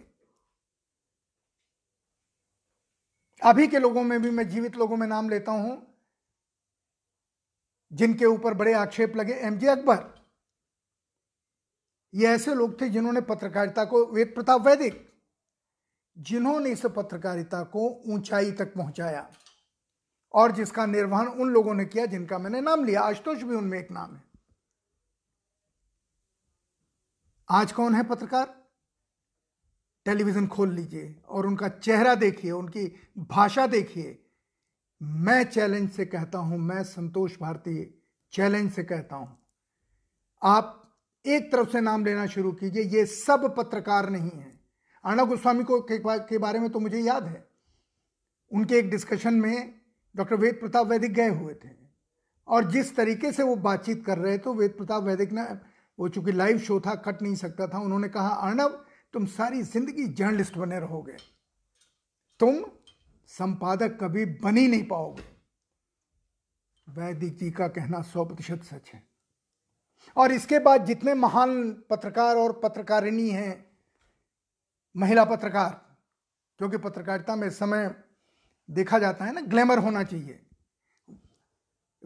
अभी 3.43 3.67
के 3.69 3.79
लोगों 3.79 4.03
में 4.03 4.23
भी 4.23 4.31
मैं 4.31 4.49
जीवित 4.49 4.77
लोगों 4.77 4.97
में 4.97 5.07
नाम 5.07 5.29
लेता 5.31 5.53
हूँ, 5.53 5.97
जिनके 7.93 8.25
ऊपर 8.25 8.55
बड़े 8.55 8.73
आक्षेप 8.73 9.17
लगे 9.17 9.33
एमजे 9.33 9.67
अकबर। 9.67 10.18
ये 12.15 12.27
ऐसे 12.27 12.55
लोग 12.55 12.81
थे 12.81 12.89
जिन्होंने 12.89 13.21
पत्रकारिता 13.21 13.85
को, 13.85 14.05
वेद 14.07 14.33
प्रताप 14.35 14.67
वैदिक, 14.67 15.07
जिन्होंने 16.17 16.71
इस 16.71 16.87
पत्रकारिता 16.87 17.63
को 17.65 17.89
ऊंचाई 18.07 18.53
तक 18.53 18.75
पहुँचाया 18.75 19.29
और 20.35 20.53
जिसका 20.53 20.87
निर्वहन 20.87 21.27
उन 21.27 21.51
लोगों 21.51 21.75
ने 21.75 21.85
किया 21.85 22.07
जिनका 22.07 22.39
मैंने 22.39 22.61
नाम 22.61 22.85
लिया। 22.85 23.03
आशुतोष 23.03 23.43
भी 23.43 23.55
उनमें 23.55 23.79
एक 23.79 23.91
नाम 23.91 24.15
है। 24.15 24.23
आज 27.49 27.73
कौन 27.73 27.95
है 27.95 28.03
पत्रकार? 28.03 28.55
टेलीविज़न 30.07 30.47
खोल 30.47 30.73
लीजिए 30.75 31.15
और 31.29 31.47
उनका 31.47 31.69
चेहरा 31.69 32.15
देखिए, 32.15 32.51
उनकी 32.51 32.87
भाषा 33.19 33.67
देखिए। 33.67 34.19
मैं 35.01 35.43
चैलेंज 35.45 35.91
से 35.91 36.05
कहता 36.07 36.39
हूँ, 36.39 36.59
मैं 36.59 36.83
संतोष 36.85 37.39
भारती 37.41 38.05
चैलेंज 38.33 38.73
से 38.73 38.85
कहता 38.85 39.17
हूँ। 39.17 39.39
आप 40.43 40.78
एक 41.29 41.51
तरफ़ 41.53 41.71
से 41.71 41.81
नाम 41.81 42.05
लेना 42.05 42.27
शुरू 42.27 42.53
कीजिए, 42.53 42.83
ये 42.83 43.07
सब 43.07 43.55
पत्रकार 43.57 44.09
नहीं 44.11 44.31
है। 44.31 44.61
अर्णव 45.05 45.27
गोस्वामी 45.27 45.65
को 45.65 45.81
के 45.91 46.39
बारे 46.39 46.59
में 46.59 46.71
तो 46.71 46.81
मुझे 46.81 46.99
याद 46.99 47.27
है। 47.27 47.47
उनके 48.53 48.79
एक 48.79 48.91
डिस्कशन 48.91 49.35
में 49.35 49.75
डॉक्टर 50.15 50.37
वेद 50.37 50.55
प्रताप 50.55 50.87
वैदिक 50.87 51.13
गए 51.13 51.29
हुए 51.29 51.55
थे। 51.55 51.77
और 52.49 52.71
जिस 52.71 52.95
तरीके 52.97 53.33
से 53.33 53.43
वो 53.43 53.57
बातचीत 53.57 54.05
कर 54.07 54.19
रहे 54.19 54.39
थे 54.39 54.51
वेद 54.51 54.71
प्रताप 54.71 55.03
वैदिक 55.03 55.33
ने, 55.33 55.43
वो 55.99 56.09
चूँकि 56.09 56.33
लाइव 56.33 56.59
शो 56.59 56.81
था 56.81 56.95
कट 56.95 57.23
नहीं 57.23 57.35
सकता 57.35 57.67
था, 57.67 57.79
उन्होंने 57.79 58.09
कहा, 58.09 58.29
अर्णव, 58.29 58.85
तुम 59.13 59.27
सारी 59.27 59.63
ज़िंदगी 59.63 60.07
जर्नलिस्ट 60.07 60.57
बने 60.57 60.79
रहोगे। 60.81 61.17
तुम 62.41 62.65
संपादक 63.27 63.99
कभी 64.01 64.25
बन 64.25 64.57
ही 64.57 64.69
नहीं 64.69 64.87
पाओगे। 64.87 65.23
वैदिक 66.89 67.37
जी 67.37 67.51
का 67.51 67.69
कहना 67.69 68.03
सौ 68.03 68.25
प्रतिशत 68.25 68.63
सच 68.63 68.91
है। 68.95 69.08
और 70.17 70.33
इसके 70.33 70.59
बाद 70.59 70.85
जितने 70.85 71.15
महान 71.15 71.73
पत्रकार 71.91 72.37
और 72.37 72.61
पत्रकारिणी 72.63 73.31
हैं, 73.31 73.71
महिला 74.97 75.25
पत्रकार, 75.25 75.97
क्योंकि 76.59 76.77
पत्रकारिता 76.77 77.37
में 77.37 77.51
समय 77.51 77.95
देखा 78.71 78.99
जाता 78.99 79.25
है 79.25 79.33
ना, 79.33 79.41
ग्लैमर 79.41 79.79
होना 79.79 80.03
चाहिए। 80.03 80.43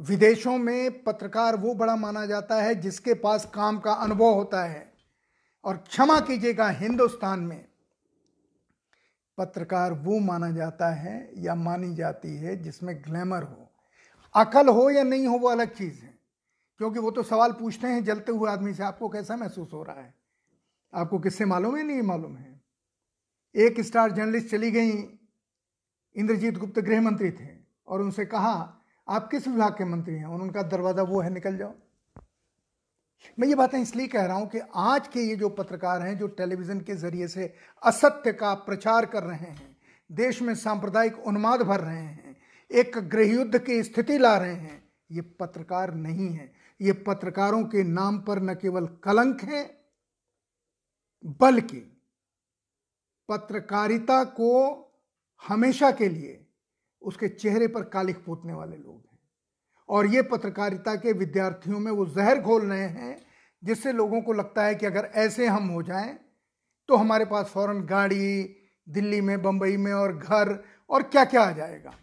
विदेशों 0.01 0.59
में 0.59 1.03
पत्रकार 1.05 1.57
वो 1.57 1.75
बड़ा 1.75 1.97
माना 1.97 2.27
जाता 2.27 2.63
है 2.63 2.75
जिसके 2.75 3.15
पास 3.15 3.51
काम 3.55 3.79
का 3.79 3.93
अनुभव 3.93 4.35
होता 4.35 4.65
है। 4.65 4.93
और 5.65 5.77
क्षमा 5.77 6.21
कीजिएगा, 6.21 6.69
हिंदुस्तान 6.69 7.41
में 7.41 7.69
पत्रकार 9.39 9.93
वो 9.93 10.19
माना 10.19 10.51
जाता 10.51 10.89
है 10.89 11.33
या 11.37 11.55
मानी 11.55 11.95
जाती 11.95 12.37
है 12.37 12.57
जिसमें 12.57 13.03
ग्लैमर 13.03 13.43
हो। 13.43 13.73
अकल 14.35 14.69
हो 14.69 14.91
या 14.91 15.03
नहीं 15.03 15.27
हो 15.27 15.39
वो 15.39 15.49
अलग 15.49 15.75
चीज़ 15.75 16.03
है। 16.03 16.12
क्योंकि 16.83 16.99
वो 16.99 17.11
तो 17.11 17.23
सवाल 17.23 17.53
पूछते 17.53 17.87
हैं, 17.87 18.05
जलते 18.05 18.33
हुए 18.33 18.51
आदमी 18.51 18.75
से, 18.75 18.83
आपको 18.83 19.09
कैसा 19.09 19.37
महसूस 19.37 19.71
हो 19.73 19.83
रहा 19.83 20.01
है? 20.01 20.15
आपको 20.95 21.19
किससे 21.19 21.45
मालूम 21.45 21.77
है? 21.77 21.83
नहीं 21.83 22.03
मालूम 22.03 22.37
है। 22.37 22.61
एक 23.55 23.81
स्टार 23.81 24.13
जर्नलिस्ट 24.13 24.49
चली 24.49 24.71
गई, 24.71 24.91
इंद्रजीत 26.17 26.59
गुप्त 26.59 26.79
गृह 26.79 27.01
मंत्री 27.01 27.31
थे, 27.31 27.49
और 27.89 28.01
उनसे 28.01 28.25
कहा, 28.25 28.83
आप 29.09 29.29
किस 29.31 29.49
विभाग 29.49 29.73
के 29.73 29.85
मंत्री 29.85 30.15
हैं? 30.15 30.27
उनका 30.27 30.63
दरवाज़ा, 30.63 31.03
वो 31.03 31.21
है, 31.21 31.31
निकल 31.31 31.57
जाओ। 31.57 31.75
मैं 33.39 33.49
ये 33.49 33.55
बातें 33.55 33.79
इसलिए 33.79 34.07
कह 34.07 34.25
रहा 34.25 34.37
हूँ 34.37 34.49
कि 34.49 34.61
आज 34.75 35.09
के 35.09 35.21
ये 35.21 35.37
जो 35.37 35.49
पत्रकार 35.49 36.03
हैं, 36.03 36.19
जो 36.19 36.27
टेलीविज़न 36.27 36.81
के 36.81 36.95
ज़रिए 36.95 37.29
से 37.29 37.55
असत्य 37.83 38.33
का 38.33 38.55
प्रचार 38.55 39.07
कर 39.07 39.23
रहे 39.23 39.51
हैं, 39.51 39.77
देश 40.13 40.43
में 40.43 40.55
सांप्रदायिक 40.55 41.19
उन्माद 41.19 41.63
भर 41.63 41.81
रहे 41.81 42.03
हैं, 42.03 42.37
एक 42.71 42.99
गृह 42.99 43.33
युद्ध 43.33 43.59
की 43.59 43.83
स्थिति 43.83 44.19
ला 44.19 44.37
रहे 44.37 44.55
हैं, 44.55 44.83
ये 45.11 45.21
पत्रकार 45.21 45.95
नहीं 45.95 46.29
है। 46.29 46.52
ये 46.83 46.93
पत्रकारों 47.07 47.63
के 47.65 47.83
नाम 47.85 48.19
पर 48.19 48.41
न 48.43 48.55
केवल 48.55 48.87
कलंक 49.05 49.43
है, 49.43 49.63
बल्कि 51.41 51.79
पत्रकारिता 53.29 54.23
को 54.25 54.53
हमेशा 55.43 55.91
के 55.91 56.09
लिए 56.09 56.39
उसके 57.03 57.29
चेहरे 57.29 57.67
पर 57.69 57.83
कालिख 57.85 58.17
पोतने 58.17 58.53
वाले 58.53 58.77
लोग 58.77 58.97
हैं। 58.97 59.19
और 59.89 60.07
ये 60.07 60.23
पत्रकारिता 60.23 60.95
के 60.97 61.13
विद्यार्थियों 61.13 61.79
में 61.79 61.91
वो 61.93 62.07
जहर 62.07 62.41
घोल 62.41 62.67
रहे 62.67 62.81
हैं, 62.81 63.17
जिससे 63.63 63.93
लोगों 63.93 64.21
को 64.23 64.33
लगता 64.33 64.65
है 64.65 64.75
कि 64.75 64.87
अगर 64.87 65.11
ऐसे 65.15 65.47
हम 65.47 65.69
हो 65.69 65.83
जाएँ 65.83 66.19
तो 66.89 66.97
हमारे 66.97 67.25
पास 67.25 67.47
फ़ौरन 67.47 67.81
गाड़ी, 67.81 68.43
दिल्ली 68.87 69.21
में, 69.21 69.43
बंबई 69.43 69.77
में 69.77 69.93
और 69.93 70.17
घर 70.17 70.59
और 70.91 71.03
क्या 71.03 71.25
क्या 71.25 71.43
आ 71.43 71.51
जाएगा। 71.53 71.95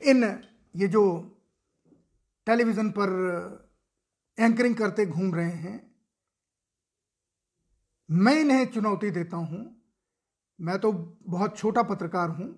इन 0.00 0.24
ये 0.76 0.88
जो 0.88 1.02
टेलीविज़न 2.46 2.90
पर 2.90 3.10
एंकरिंग 4.38 4.76
करते 4.76 5.06
घूम 5.06 5.34
रहे 5.34 5.50
हैं। 5.50 5.94
मैं 8.08 8.34
इन्हें 8.34 8.64
चुनौती 8.66 9.10
देता 9.10 9.36
हूँ। 9.36 9.60
मैं 10.58 10.78
तो 10.78 10.92
बहुत 11.26 11.56
छोटा 11.58 11.82
पत्रकार 11.82 12.28
हूँ, 12.28 12.48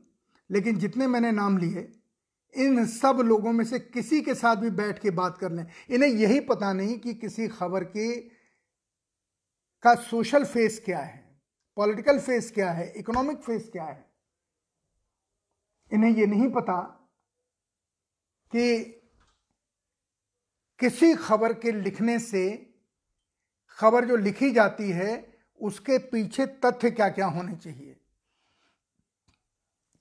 लेकिन 0.51 0.79
जितने 0.79 1.07
मैंने 1.07 1.31
नाम 1.33 1.59
लिए, 1.59 1.93
इन 2.55 2.87
सब 2.87 3.21
लोगों 3.25 3.53
में 3.53 3.65
से 3.65 3.79
किसी 3.79 4.21
के 4.23 4.35
साथ 4.35 4.57
भी 4.57 4.71
बैठ 4.71 4.99
के 4.99 5.11
बात 5.11 5.39
कर 5.39 5.53
लें। 5.53 5.67
इन्हें 5.91 6.11
यही 6.11 6.41
पता 6.41 6.73
नहीं 6.73 6.99
कि 6.99 7.15
किसी 7.15 7.49
खबर 7.49 7.85
के, 7.85 8.17
का 9.83 9.95
सोशल 9.95 10.45
फेस 10.45 10.81
क्या 10.85 10.99
है, 10.99 11.25
पॉलिटिकल 11.77 12.19
फेस 12.19 12.51
क्या 12.51 12.71
है, 12.71 12.93
इकोनॉमिक 12.97 13.39
फेस 13.39 13.69
क्या 13.73 13.85
है। 13.85 14.05
इन्हें 15.93 16.11
यह 16.11 16.27
नहीं 16.27 16.51
पता 16.51 16.81
कि 18.53 18.96
किसी 20.81 21.15
खबर 21.15 21.53
के 21.53 21.73
लिखने 21.73 22.19
से 22.19 22.73
खबर 23.79 24.05
जो 24.05 24.17
लिखी 24.17 24.51
जाती 24.51 24.91
है, 24.91 25.39
उसके 25.61 25.99
पीछे 25.99 26.47
तथ्य 26.47 26.91
क्या 26.91 27.09
क्या 27.09 27.27
होने 27.27 27.57
चाहिए? 27.57 27.97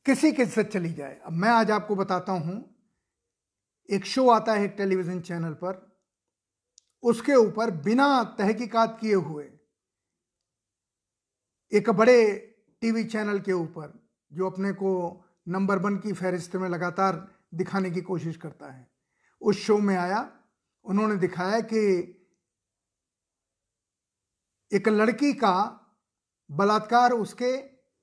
किसी 0.05 0.31
के 0.31 0.45
से 0.45 0.63
चली 0.63 0.93
जाए। 0.93 1.19
अब 1.25 1.31
मैं 1.31 1.49
आज 1.49 1.71
आपको 1.71 1.95
बताता 1.95 2.31
हूँ, 2.31 2.75
एक 3.89 4.05
शो 4.05 4.27
आता 4.29 4.53
है 4.53 4.63
एक 4.63 4.73
टेलीविज़न 4.77 5.19
चैनल 5.21 5.53
पर, 5.53 5.97
उसके 7.03 7.35
ऊपर 7.35 7.71
बिना 7.71 8.23
तहकीकात 8.37 8.97
किए 9.01 9.13
हुए, 9.13 9.49
एक 11.71 11.89
बड़े 11.89 12.35
टीवी 12.81 13.03
चैनल 13.03 13.39
के 13.39 13.51
ऊपर, 13.51 13.99
जो 14.31 14.49
अपने 14.49 14.71
को 14.71 14.91
नंबर 15.47 15.79
वन 15.79 15.97
की 15.97 16.13
फहरिस्त 16.13 16.55
में 16.55 16.69
लगातार 16.69 17.27
दिखाने 17.53 17.91
की 17.91 18.01
कोशिश 18.01 18.37
करता 18.37 18.71
है, 18.71 18.87
उस 19.41 19.57
शो 19.57 19.77
में 19.77 19.95
आया। 19.97 20.31
उन्होंने 20.85 21.15
दिखाया 21.15 21.59
कि 21.61 21.81
एक 24.71 24.87
लड़की 24.87 25.33
का 25.33 25.81
बलात्कार 26.51 27.11
उसके 27.11 27.51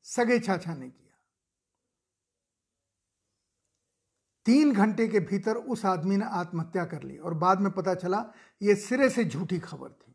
सगे 0.02 0.38
चाचा 0.38 0.74
ने 0.74 0.88
किया। 0.88 1.18
तीन 4.46 4.72
घंटे 4.72 5.08
के 5.08 5.20
भीतर 5.20 5.56
उस 5.56 5.84
आदमी 5.84 6.16
ने 6.16 6.24
आत्महत्या 6.24 6.84
कर 6.84 7.02
ली 7.02 7.16
और 7.16 7.34
बाद 7.34 7.60
में 7.60 7.72
पता 7.72 7.94
चला 7.94 8.24
यह 8.62 8.74
सिरे 8.74 9.08
से 9.10 9.24
झूठी 9.24 9.58
खबर 9.58 9.88
थी। 9.88 10.14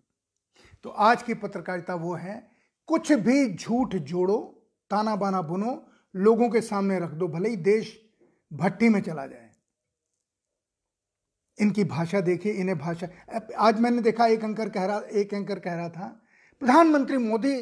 तो 0.83 0.89
आज 0.89 1.23
की 1.23 1.33
पत्रकारिता 1.33 1.95
वो 1.95 2.13
है, 2.15 2.51
कुछ 2.87 3.11
भी 3.11 3.55
झूठ 3.55 3.95
जोड़ो, 3.95 4.69
ताना 4.89 5.15
बाना 5.15 5.41
बुनो, 5.41 5.91
लोगों 6.15 6.49
के 6.49 6.61
सामने 6.61 6.99
रख 6.99 7.09
दो, 7.09 7.27
भले 7.27 7.49
ही 7.49 7.55
देश 7.55 8.11
भट्टी 8.53 8.89
में 8.89 9.01
चला 9.01 9.27
जाए। 9.27 9.46
इनकी 11.59 11.83
भाषा 11.83 12.19
देखिए 12.21 12.51
इन्हें 12.53 12.77
भाषा। 12.77 13.07
आज 13.57 13.79
मैंने 13.79 14.01
देखा, 14.01 14.25
एक 14.27 14.43
एंकर 14.43 14.69
कह 14.69 14.85
रहा, 14.85 14.99
एक 15.11 15.33
एंकर 15.33 15.59
कह 15.59 15.73
रहा 15.73 15.89
था, 15.89 16.07
प्रधानमंत्री 16.61 17.17
मोदी 17.17 17.55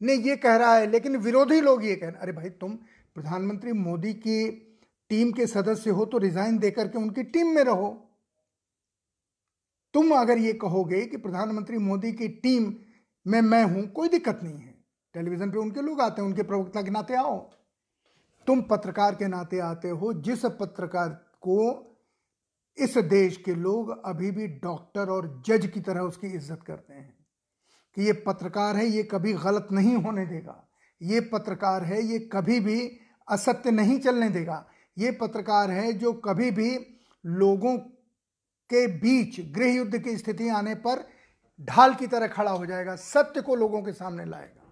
ने 0.00 0.14
ये 0.14 0.36
कह 0.36 0.56
रहा 0.56 0.74
है, 0.74 0.86
लेकिन 0.86 1.16
विरोधी 1.16 1.60
लोग 1.60 1.84
ये 1.84 1.94
कह 1.96 2.08
रहे 2.08 2.20
अरे 2.20 2.32
भाई, 2.32 2.50
तुम 2.50 2.74
प्रधानमंत्री 3.16 3.72
मोदी 3.72 4.12
की 4.14 4.48
टीम 5.10 5.30
के 5.32 5.46
सदस्य 5.46 5.90
हो 5.90 6.04
तो 6.04 6.18
रिजाइन 6.18 6.58
देकर 6.58 6.88
के 6.88 6.98
उनकी 6.98 7.22
टीम 7.24 7.46
में 7.46 7.62
रहो। 7.64 7.88
तुम 9.94 10.10
अगर 10.14 10.38
ये 10.38 10.52
कहोगे 10.52 11.04
कि 11.06 11.16
प्रधानमंत्री 11.16 11.78
मोदी 11.78 12.12
की 12.12 12.28
टीम 12.28 12.72
में 13.26 13.40
मैं 13.40 13.62
हूँ, 13.64 13.86
कोई 13.86 14.08
दिक्कत 14.08 14.40
नहीं 14.42 14.58
है। 14.58 14.74
टेलीविज़न 15.14 15.50
पे 15.50 15.58
उनके 15.58 15.82
लोग 15.82 16.00
आते 16.00 16.22
हैं, 16.22 16.28
उनके 16.28 16.42
प्रवक्ता 16.42 16.82
के 16.82 16.90
नाते 16.90 17.14
आओ। 17.14 17.38
तुम 18.46 18.62
पत्रकार 18.62 19.14
के 19.14 19.28
नाते 19.28 19.58
आते 19.60 19.88
हो, 19.90 20.12
जिस 20.12 20.44
पत्रकार 20.60 21.08
को 21.40 21.56
इस 22.78 22.96
देश 22.98 23.36
के 23.36 23.54
लोग 23.54 23.90
अभी 24.04 24.30
भी 24.30 24.46
डॉक्टर 24.62 25.10
और 25.10 25.42
जज 25.46 25.66
की 25.66 25.80
तरह 25.80 26.00
उसकी 26.00 26.26
इज़्ज़त 26.26 26.62
करते 26.66 26.94
हैं 26.94 27.14
कि 27.96 28.02
ये 28.02 28.12
पत्रकार 28.26 28.76
है, 28.76 28.86
ये 28.86 29.02
कभी 29.02 29.32
गलत 29.34 29.68
नहीं 29.72 29.94
होने 29.96 30.26
देगा। 30.26 30.62
ये 31.00 31.20
पत्रकार 31.32 31.84
है, 31.84 32.02
ये 32.02 32.18
कभी 32.32 32.58
भी 32.60 32.80
असत्य 33.28 33.70
नहीं 33.70 33.98
चलने 34.00 34.28
देगा। 34.30 34.64
ये 34.96 35.10
पत्रकार 35.10 35.70
है 35.70 35.92
जो 35.92 36.12
कभी 36.12 36.50
भी 36.50 36.70
लोगों 37.24 37.76
के 38.70 38.86
बीच 38.98 39.40
गृह 39.52 39.74
युद्ध 39.74 39.98
की 39.98 40.16
स्थिति 40.16 40.48
आने 40.48 40.74
पर 40.76 41.06
ढाल 41.60 41.94
की 41.94 42.06
तरह 42.06 42.26
खड़ा 42.26 42.50
हो 42.50 42.66
जाएगा, 42.66 42.96
सत्य 42.96 43.40
को 43.40 43.54
लोगों 43.54 43.82
के 43.82 43.92
सामने 43.92 44.24
लाएगा। 44.24 44.62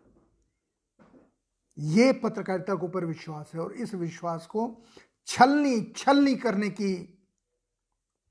ये 1.79 2.13
पत्रकारिता 2.13 2.75
के 2.75 2.87
ऊपर 2.87 3.05
विश्वास 3.05 3.51
है 3.55 3.61
और 3.61 3.73
इस 3.73 3.95
विश्वास 3.95 4.47
को 4.47 4.69
छलनी 5.29 5.81
छलनी 5.97 6.35
करने 6.37 6.69
की 6.71 7.14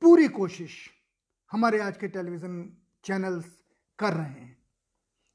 पूरी 0.03 0.27
कोशिश 0.27 0.71
हमारे 1.51 1.79
आज 1.79 1.97
के 1.97 2.07
टेलीविज़न 2.07 2.55
चैनल्स 3.03 3.45
कर 3.99 4.13
रहे 4.13 4.25
हैं। 4.25 4.57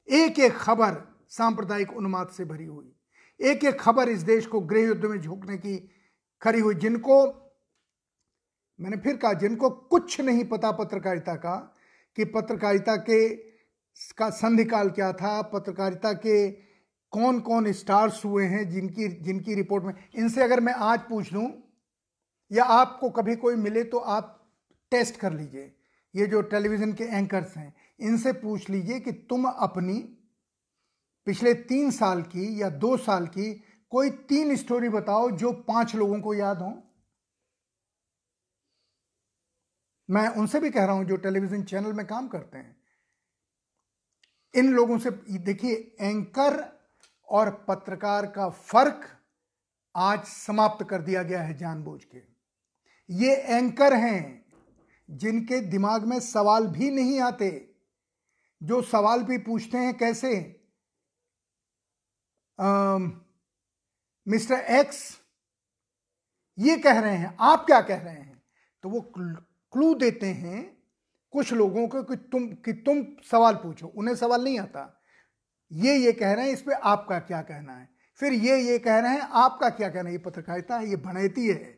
एक 0.08 0.38
एक 0.38 0.52
खबर 0.52 0.96
सांप्रदायिक 1.28 1.92
उन्माद 1.92 2.28
से 2.28 2.44
भरी 2.44 2.64
हुई, 2.64 2.92
एक 3.40 3.64
एक 3.64 3.80
खबर 3.80 4.08
इस 4.08 4.22
देश 4.22 4.46
को 4.46 4.60
गृह 4.62 4.86
युद्ध 4.86 5.04
में 5.04 5.20
झोंकने 5.20 5.56
की 5.56 5.76
खड़ी 6.42 6.60
हुई, 6.60 6.74
जिनको 6.74 7.24
मैंने 8.80 8.96
फिर 8.96 9.16
कहा, 9.16 9.32
जिनको 9.32 9.70
कुछ 9.70 10.20
नहीं 10.20 10.44
पता 10.44 10.72
पत्रकारिता 10.74 11.34
का, 11.36 11.56
कि 12.18 12.24
पत्रकारिता 12.26 12.96
के 13.00 13.28
का 14.18 14.30
संधिकाल 14.30 14.90
क्या 14.90 15.12
था, 15.12 15.42
पत्रकारिता 15.42 16.12
के 16.12 16.50
कौन 17.12 17.40
कौन 17.40 17.72
स्टार्स 17.72 18.24
हुए 18.24 18.44
हैं, 18.44 18.68
जिनकी 18.70 19.08
जिनकी 19.08 19.54
रिपोर्ट 19.54 19.84
में। 19.84 19.94
इनसे 20.14 20.42
अगर 20.42 20.60
मैं 20.60 20.74
आज 20.74 21.00
पूछ 21.08 21.32
लूँ 21.32 21.52
या 22.50 22.64
आपको 22.64 23.10
कभी 23.10 23.36
कोई 23.36 23.54
मिले 23.56 23.84
तो 23.84 23.98
आप 23.98 24.34
टेस्ट 24.92 25.16
कर 25.16 25.32
लीजिए। 25.32 25.74
ये 26.14 26.26
जो 26.26 26.40
टेलीविज़न 26.42 26.92
के 26.92 27.04
एंकर्स 27.04 27.56
हैं, 27.56 27.74
इनसे 28.00 28.32
पूछ 28.32 28.68
लीजिए 28.70 29.00
कि 29.00 29.12
तुम 29.12 29.44
अपनी 29.44 29.98
पिछले 31.26 31.54
तीन 31.54 31.90
साल 31.90 32.22
की 32.22 32.62
या 32.62 32.68
दो 32.70 32.96
साल 32.96 33.26
की 33.26 33.52
कोई 33.92 34.10
तीन 34.28 34.54
स्टोरी 34.56 34.88
बताओ 34.88 35.30
जो 35.30 35.52
पाँच 35.68 35.94
लोगों 35.94 36.20
को 36.20 36.34
याद 36.34 36.58
हो। 36.58 36.72
मैं 40.08 40.28
उनसे 40.30 40.60
भी 40.60 40.70
कह 40.70 40.84
रहा 40.84 40.94
हूँ 40.94 41.04
जो 41.04 41.16
टेलीविज़न 41.16 41.62
चैनल 41.62 41.92
में 41.92 42.06
काम 42.06 42.28
करते 42.28 42.58
हैं। 42.58 42.76
इन 44.54 44.72
लोगों 44.72 44.98
से, 44.98 45.10
देखिए, 45.10 45.74
एंकर 46.00 46.64
और 47.28 47.50
पत्रकार 47.68 48.26
का 48.26 48.48
फ़र्क 48.48 49.06
आज 49.94 50.24
समाप्त 50.24 50.86
कर 50.90 51.02
दिया 51.02 51.22
गया 51.22 51.42
है 51.42 51.56
जानबूझ 51.58 52.00
के। 52.04 52.18
ये 53.08 53.34
एंकर 53.34 53.94
हैं 53.94 54.47
जिनके 55.08 55.60
दिमाग 55.60 56.04
में 56.04 56.18
सवाल 56.20 56.66
भी 56.66 56.90
नहीं 56.90 57.20
आते, 57.20 57.50
जो 58.60 58.80
सवाल 58.82 59.22
भी 59.22 59.38
पूछते 59.38 59.78
हैं 59.78 59.96
कैसे? 59.98 60.34
मिस्टर 64.26 64.64
एक्स 64.80 65.00
ये 66.58 66.76
कह 66.76 66.98
रहे 67.00 67.16
हैं, 67.16 67.36
आप 67.40 67.64
क्या 67.66 67.80
कह 67.80 67.96
रहे 67.96 68.14
हैं? 68.14 68.42
तो 68.84 68.88
वो 68.88 69.00
क्लू 69.72 69.94
देते 69.94 70.26
हैं 70.26 70.76
कुछ 71.34 71.52
लोगों 71.52 71.86
को 71.88 72.02
कि 72.02 72.16
तुम 72.16 72.46
कि 72.56 72.72
तुम 72.72 73.02
सवाल 73.30 73.54
पूछो, 73.54 73.86
उन्हें 73.86 74.14
सवाल 74.16 74.44
नहीं 74.44 74.58
आता। 74.60 74.94
ये 75.70 75.96
ये 75.96 76.12
कह 76.12 76.32
रहे 76.32 76.46
हैं, 76.46 76.52
इस 76.52 76.62
पर 76.62 76.72
आपका 76.72 77.18
क्या 77.20 77.40
कहना 77.42 77.72
है? 77.72 77.88
फिर 78.20 78.32
ये 78.32 78.56
ये 78.60 78.78
कह 78.78 78.98
रहे 78.98 79.12
हैं, 79.12 79.20
आपका 79.20 79.68
क्या 79.70 79.88
कहना 79.88 80.08
है? 80.08 80.12
ये 80.12 80.18
पत्रकारिता 80.18 80.78
है, 80.78 80.88
ये 80.88 80.96
बनैती 80.98 81.46
है। 81.48 81.77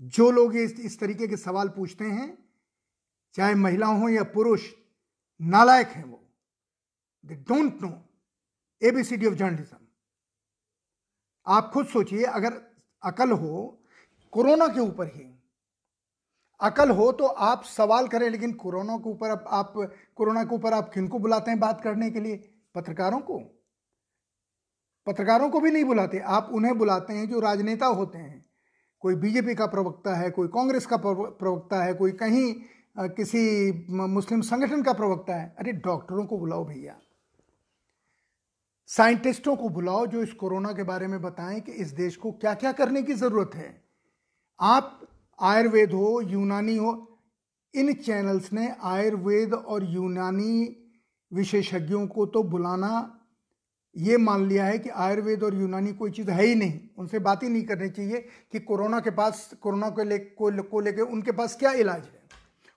जो 0.00 0.30
लोग 0.30 0.56
इस, 0.56 0.72
इस 0.72 0.98
तरीके 1.00 1.28
के 1.28 1.36
सवाल 1.36 1.68
पूछते 1.68 2.04
हैं 2.04 2.36
चाहे 3.34 3.54
महिला 3.54 3.86
हो 3.86 4.08
या 4.08 4.22
पुरुष 4.24 4.70
नालायक 5.40 5.86
हैं 5.86 6.04
वो। 6.04 6.20
They 7.24 7.34
don't 7.34 7.82
know 7.82 7.92
ABCD 8.82 9.26
of 9.26 9.34
journalism 9.34 9.76
आप 11.46 11.70
खुद 11.74 11.86
सोचिए 11.86 12.24
अगर 12.24 12.52
अकल 13.02 13.30
हो 13.30 13.82
कोरोना 14.32 14.68
के 14.68 14.80
ऊपर 14.80 15.06
ही। 15.06 15.32
अकल 16.60 16.90
हो 16.90 17.10
तो 17.12 17.26
आप 17.26 17.64
सवाल 17.64 18.08
करें 18.08 18.28
लेकिन 18.30 18.52
कोरोना 18.52 18.96
के 18.96 19.10
ऊपर 19.10 19.30
आप 19.30 19.72
कोरोना 20.16 20.44
के 20.44 20.54
ऊपर 20.54 20.72
आप 20.72 20.90
किनको 20.94 21.18
बुलाते 21.18 21.50
हैं 21.50 21.60
बात 21.60 21.80
करने 21.80 22.10
के 22.10 22.20
लिए? 22.20 22.36
पत्रकारों 22.74 23.20
को। 23.20 23.38
पत्रकारों 25.06 25.50
को 25.50 25.60
भी 25.60 25.70
नहीं 25.70 25.84
बुलाते। 25.84 26.18
आप 26.18 26.48
उन्हें 26.52 26.78
बुलाते 26.78 27.12
हैं 27.12 27.28
जो 27.28 27.40
राजनेता 27.40 27.86
होते 27.86 28.18
हैं। 28.18 28.44
कोई 29.00 29.14
बीजेपी 29.14 29.54
का 29.54 29.66
प्रवक्ता 29.66 30.14
है, 30.14 30.30
कोई 30.30 30.48
कांग्रेस 30.48 30.86
का 30.86 30.96
प्रवक्ता 30.96 31.82
है, 31.84 31.94
कोई 31.94 32.12
कहीं 32.12 32.54
किसी 32.98 33.72
मुस्लिम 33.90 34.40
संगठन 34.40 34.82
का 34.82 34.92
प्रवक्ता 34.92 35.34
है। 35.34 35.56
अरे 35.58 35.72
डॉक्टरों 35.72 36.24
को 36.26 36.38
बुलाओ 36.38 36.64
भैया। 36.64 36.98
साइंटिस्टों 38.86 39.56
को 39.56 39.68
बुलाओ 39.68 40.06
जो 40.06 40.22
इस 40.22 40.32
कोरोना 40.32 40.72
के 40.72 40.82
बारे 40.82 41.06
में 41.06 41.22
बताएँ 41.22 41.60
कि 41.60 41.72
इस 41.72 41.90
देश 41.90 42.16
को 42.16 42.32
क्या 42.32 42.54
क्या 42.54 42.72
करने 42.72 43.02
की 43.02 43.14
ज़रूरत 43.14 43.50
है। 43.54 43.84
आप 44.60 45.00
आयुर्वेद 45.40 45.92
हो, 45.92 46.20
यूनानी 46.20 46.76
हो, 46.76 47.18
इन 47.74 47.92
चैनल्स 47.92 48.52
ने 48.52 48.76
आयुर्वेद 48.82 49.54
और 49.54 49.84
यूनानी 49.84 50.76
विशेषज्ञों 51.32 52.06
को 52.06 52.26
तो 52.26 52.42
बुलाना 52.42 53.15
ये 53.96 54.16
मान 54.16 54.46
लिया 54.46 54.64
है 54.64 54.78
कि 54.78 54.88
आयुर्वेद 54.88 55.42
और 55.42 55.54
यूनानी 55.54 55.92
कोई 55.92 56.10
चीज़ 56.10 56.30
है 56.30 56.44
ही 56.44 56.54
नहीं। 56.54 56.80
उनसे 56.98 57.18
बात 57.18 57.42
ही 57.42 57.48
नहीं 57.48 57.64
करनी 57.64 57.90
चाहिए 57.90 58.28
कि 58.52 58.60
कोरोना 58.60 59.00
के 59.00 59.10
पास, 59.10 59.54
कोरोना 59.60 59.90
को 59.90 60.02
ले, 60.02 60.18
को 60.18 60.80
लेके 60.80 61.02
उनके 61.02 61.32
पास 61.32 61.56
क्या 61.56 61.72
इलाज 61.72 62.04
है। 62.04 62.22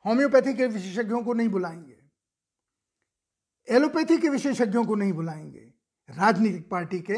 होम्योपैथी 0.05 0.53
के 0.53 0.67
विशेषज्ञों 0.67 1.23
को 1.23 1.34
नहीं 1.34 1.49
बुलाएँगे। 1.49 1.97
एलोपैथी 3.69 4.17
के 4.17 4.29
विशेषज्ञों 4.29 4.86
को 4.86 4.95
नहीं 4.95 5.13
बुलाएँगे। 5.13 5.73
राजनीतिक 6.10 6.69
पार्टी 6.69 6.99
के 6.99 7.17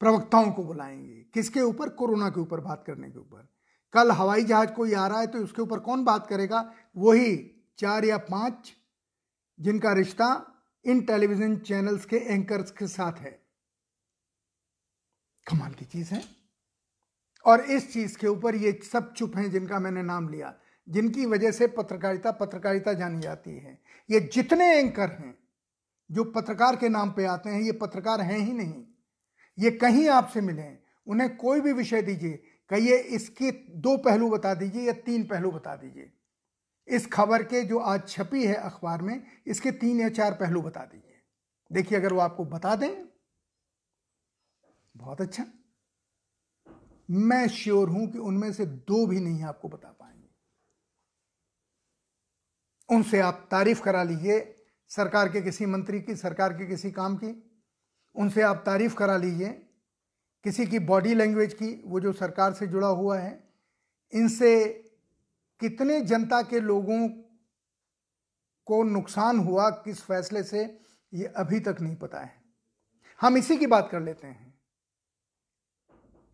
प्रवक्ताओं 0.00 0.52
को 0.52 0.64
बुलाएँगे। 0.64 1.26
किसके 1.34 1.60
ऊपर? 1.60 1.88
कोरोना 1.88 2.28
के 2.28 2.40
ऊपर 2.40 2.60
बात 2.60 2.84
करने 2.86 3.10
के 3.10 3.18
ऊपर। 3.18 3.48
कल 3.92 4.10
हवाई 4.10 4.44
जहाज़ 4.44 4.70
कोई 4.70 4.94
आ 4.94 5.06
रहा 5.06 5.20
है 5.20 5.26
तो 5.26 5.38
उसके 5.38 5.62
ऊपर 5.62 5.78
कौन 5.78 6.04
बात 6.04 6.26
करेगा? 6.26 6.72
वही 6.96 7.50
चार 7.78 8.04
या 8.04 8.18
पाँच 8.18 8.72
जिनका 9.60 9.92
रिश्ता 9.92 10.50
इन 10.86 11.00
टेलीविज़न 11.00 11.56
चैनल्स 11.56 12.04
के 12.04 12.16
एंकर्स 12.16 12.70
के 12.70 12.86
साथ 12.86 13.12
है। 13.12 13.30
कमाल 15.50 15.72
की 15.72 15.84
चीज़ 15.84 16.14
है। 16.14 16.24
और 17.46 17.60
इस 17.60 17.92
चीज़ 17.92 18.18
के 18.18 18.26
ऊपर 18.26 18.54
ये 18.54 18.80
सब 18.92 19.12
चुप 19.12 19.36
हैं 19.36 19.50
जिनका 19.50 19.78
मैंने 19.78 20.02
नाम 20.02 20.28
लिया, 20.28 20.54
जिनकी 20.88 21.26
वजह 21.26 21.50
से 21.50 21.66
पत्रकारिता 21.66 22.30
पत्रकारिता 22.30 22.92
जानी 22.92 23.20
जाती 23.20 23.50
है। 23.50 23.82
ये 24.10 24.20
जितने 24.20 24.78
एंकर 24.78 25.10
हैं, 25.10 25.38
जो 26.12 26.24
पत्रकार 26.24 26.76
के 26.76 26.88
नाम 26.88 27.10
पे 27.10 27.24
आते 27.24 27.50
हैं, 27.50 27.60
ये 27.60 27.72
पत्रकार 27.72 28.20
हैं 28.20 28.38
ही 28.38 28.52
नहीं। 28.52 28.84
ये 29.58 29.70
कहीं 29.70 30.08
आपसे 30.08 30.40
मिले 30.40 30.76
उन्हें 31.06 31.36
कोई 31.36 31.60
भी 31.60 31.72
विषय 31.72 32.02
दीजिए, 32.02 32.42
कहिए 32.70 32.96
इसके 32.96 33.50
दो 33.70 33.96
पहलू 33.96 34.30
बता 34.30 34.54
दीजिए 34.54 34.82
या 34.82 34.92
तीन 34.92 35.24
पहलू 35.24 35.50
बता 35.50 35.76
दीजिए। 35.76 36.12
इस 36.88 37.06
खबर 37.06 37.42
के 37.42 37.62
जो 37.62 37.78
आज 37.78 38.08
छपी 38.08 38.46
है 38.46 38.54
अखबार 38.54 39.02
में, 39.02 39.26
इसके 39.46 39.70
तीन 39.70 40.00
या 40.00 40.08
चार 40.08 40.32
पहलू 40.32 40.62
बता 40.62 40.80
दीजिए 40.80 41.20
देखिए, 41.72 41.98
अगर 41.98 42.12
वो 42.12 42.20
आपको 42.20 42.44
बता 42.44 42.76
दें, 42.76 43.08
बहुत 44.96 45.20
अच्छा। 45.20 45.44
मैं 47.10 47.48
श्योर 47.48 47.88
हूँ 47.88 48.12
कि 48.12 48.18
उनमें 48.18 48.52
से 48.52 48.66
दो 48.66 49.06
भी 49.06 49.20
नहीं 49.20 49.42
आपको 49.42 49.68
बता 49.68 49.88
पाएँगे। 49.88 50.28
उनसे 52.94 53.20
आप 53.20 53.48
तारीफ़ 53.50 53.82
करा 53.82 54.02
लीजिए, 54.02 54.56
सरकार 54.88 55.28
के 55.28 55.42
किसी 55.42 55.66
मंत्री 55.66 56.00
की, 56.00 56.16
सरकार 56.16 56.52
के 56.52 56.66
किसी 56.66 56.90
काम 56.90 57.16
की। 57.16 57.60
उनसे 58.14 58.42
आप 58.42 58.62
तारीफ़ 58.66 58.94
करा 58.94 59.16
लीजिए, 59.16 59.48
किसी 60.44 60.66
की 60.66 60.78
बॉडी 60.78 61.14
लैंग्वेज 61.14 61.54
की, 61.54 61.82
वो 61.86 62.00
जो 62.00 62.12
सरकार 62.12 62.52
से 62.52 62.66
जुड़ा 62.66 62.88
हुआ 62.88 63.18
है, 63.18 63.52
इनसे 64.12 64.83
कितने 65.60 66.00
जनता 66.00 66.42
के 66.42 66.60
लोगों 66.60 67.08
को 68.66 68.82
नुकसान 68.82 69.38
हुआ 69.38 69.68
किस 69.70 70.00
फैसले 70.02 70.42
से, 70.42 70.62
ये 71.12 71.26
अभी 71.26 71.60
तक 71.60 71.76
नहीं 71.80 71.96
पता 71.96 72.20
है। 72.20 72.42
हम 73.20 73.36
इसी 73.36 73.56
की 73.56 73.66
बात 73.66 73.88
कर 73.90 74.00
लेते 74.00 74.26
हैं। 74.26 74.54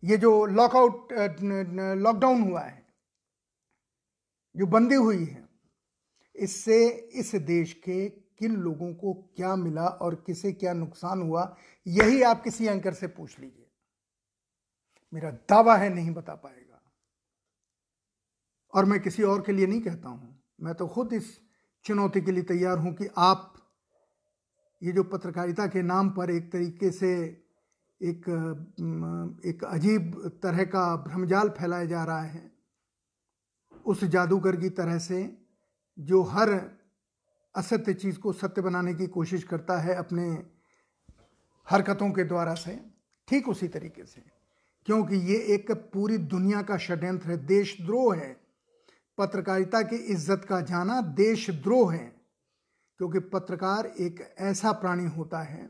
ये 0.03 0.17
जो 0.17 0.45
लॉकआउट 0.45 1.13
लॉकडाउन 1.97 2.41
हुआ 2.41 2.61
है, 2.61 2.85
जो 4.55 4.65
बंदी 4.67 4.95
हुई 4.95 5.25
है, 5.25 5.49
इससे 6.35 6.87
इस 7.13 7.35
देश 7.35 7.73
के 7.73 8.09
किन 8.09 8.55
लोगों 8.55 8.93
को 8.93 9.13
क्या 9.35 9.55
मिला 9.55 9.87
और 9.87 10.15
किसे 10.15 10.51
क्या 10.53 10.73
नुकसान 10.73 11.21
हुआ, 11.21 11.55
यही 11.87 12.21
आप 12.21 12.43
किसी 12.43 12.65
एंकर 12.65 12.93
से 12.93 13.07
पूछ 13.07 13.39
लीजिए। 13.39 13.67
मेरा 15.13 15.31
दावा 15.31 15.75
है 15.77 15.89
नहीं 15.89 16.11
बता 16.11 16.35
पाएगा। 16.35 16.70
और 18.73 18.85
मैं 18.85 18.99
किसी 18.99 19.23
और 19.23 19.41
के 19.41 19.51
लिए 19.51 19.67
नहीं 19.67 19.81
कहता 19.81 20.09
हूँ। 20.09 20.39
मैं 20.61 20.73
तो 20.75 20.87
खुद 20.87 21.13
इस 21.13 21.39
चुनौती 21.85 22.21
के 22.21 22.31
लिए 22.31 22.43
तैयार 22.43 22.77
हूँ 22.77 22.93
कि 22.93 23.07
आप 23.17 23.53
ये 24.81 24.91
जो 24.91 25.03
पत्रकारिता 25.03 25.67
के 25.67 25.81
नाम 25.81 26.09
पर 26.09 26.31
एक 26.31 26.51
तरीके 26.51 26.91
से 26.91 27.13
एक 28.01 28.29
एक 29.45 29.63
अजीब 29.63 30.39
तरह 30.43 30.63
का 30.65 30.95
भ्रमजाल 30.97 31.49
फैलाया 31.49 31.85
जा 31.85 32.03
रहा 32.03 32.21
है, 32.21 32.51
उस 33.85 34.03
जादूगर 34.05 34.55
की 34.55 34.69
तरह 34.69 34.97
से 34.99 35.19
जो 35.97 36.21
हर 36.23 36.49
असत्य 37.55 37.93
चीज़ 37.93 38.19
को 38.19 38.33
सत्य 38.33 38.61
बनाने 38.61 38.93
की 38.93 39.07
कोशिश 39.07 39.43
करता 39.43 39.79
है 39.79 39.95
अपने 39.95 40.27
हरकतों 41.67 42.09
के 42.11 42.23
द्वारा 42.23 42.53
से, 42.55 42.79
ठीक 43.27 43.49
उसी 43.49 43.67
तरीके 43.67 44.05
से। 44.05 44.21
क्योंकि 44.87 45.15
ये 45.15 45.37
एक 45.55 45.71
पूरी 45.93 46.17
दुनिया 46.17 46.61
का 46.61 46.77
षड्यंत्र 46.77 47.29
है, 47.29 47.37
देशद्रोह 47.37 48.15
है। 48.15 48.40
पत्रकारिता 49.17 49.81
की 49.83 49.95
इज़्ज़त 49.95 50.45
का 50.49 50.61
जाना 50.63 50.99
देशद्रोह 51.15 51.93
है, 51.93 52.07
क्योंकि 52.99 53.19
पत्रकार 53.29 53.85
एक 53.99 54.19
ऐसा 54.39 54.71
प्राणी 54.73 55.05
होता 55.07 55.41
है 55.41 55.69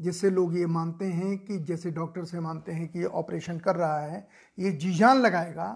जिससे 0.00 0.30
लोग 0.30 0.56
ये 0.58 0.66
मानते 0.68 1.04
हैं 1.06 1.36
कि 1.38 1.58
जैसे 1.60 1.90
डॉक्टर 1.92 2.24
से 2.24 2.40
मानते 2.40 2.72
हैं 2.72 2.88
कि 2.88 2.98
ये 2.98 3.04
ऑपरेशन 3.06 3.58
कर 3.58 3.76
रहा 3.76 4.00
है, 4.00 4.28
ये 4.58 4.70
जी 4.72 4.92
जान 4.94 5.20
लगाएगा 5.20 5.68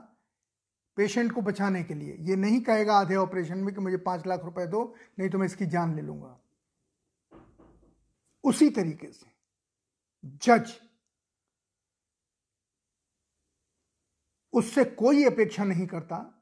पेशेंट 0.96 1.32
को 1.32 1.40
बचाने 1.42 1.82
के 1.84 1.94
लिए। 1.94 2.16
ये 2.20 2.36
नहीं 2.36 2.60
कहेगा 2.60 2.94
आधे 2.94 3.16
ऑपरेशन 3.16 3.58
में 3.58 3.74
कि 3.74 3.80
मुझे 3.80 3.96
पाँच 3.98 4.26
लाख 4.26 4.44
रुपए 4.44 4.66
दो, 4.66 4.94
नहीं 5.18 5.28
तो 5.30 5.38
मैं 5.38 5.46
इसकी 5.46 5.66
जान 5.66 5.94
ले 5.96 6.02
लूँगा। 6.02 6.38
उसी 8.44 8.70
तरीके 8.70 9.06
से 9.08 9.26
जज, 10.42 10.72
उससे 14.52 14.84
कोई 14.84 15.24
अपेक्षा 15.24 15.64
नहीं 15.64 15.86
करता। 15.86 16.35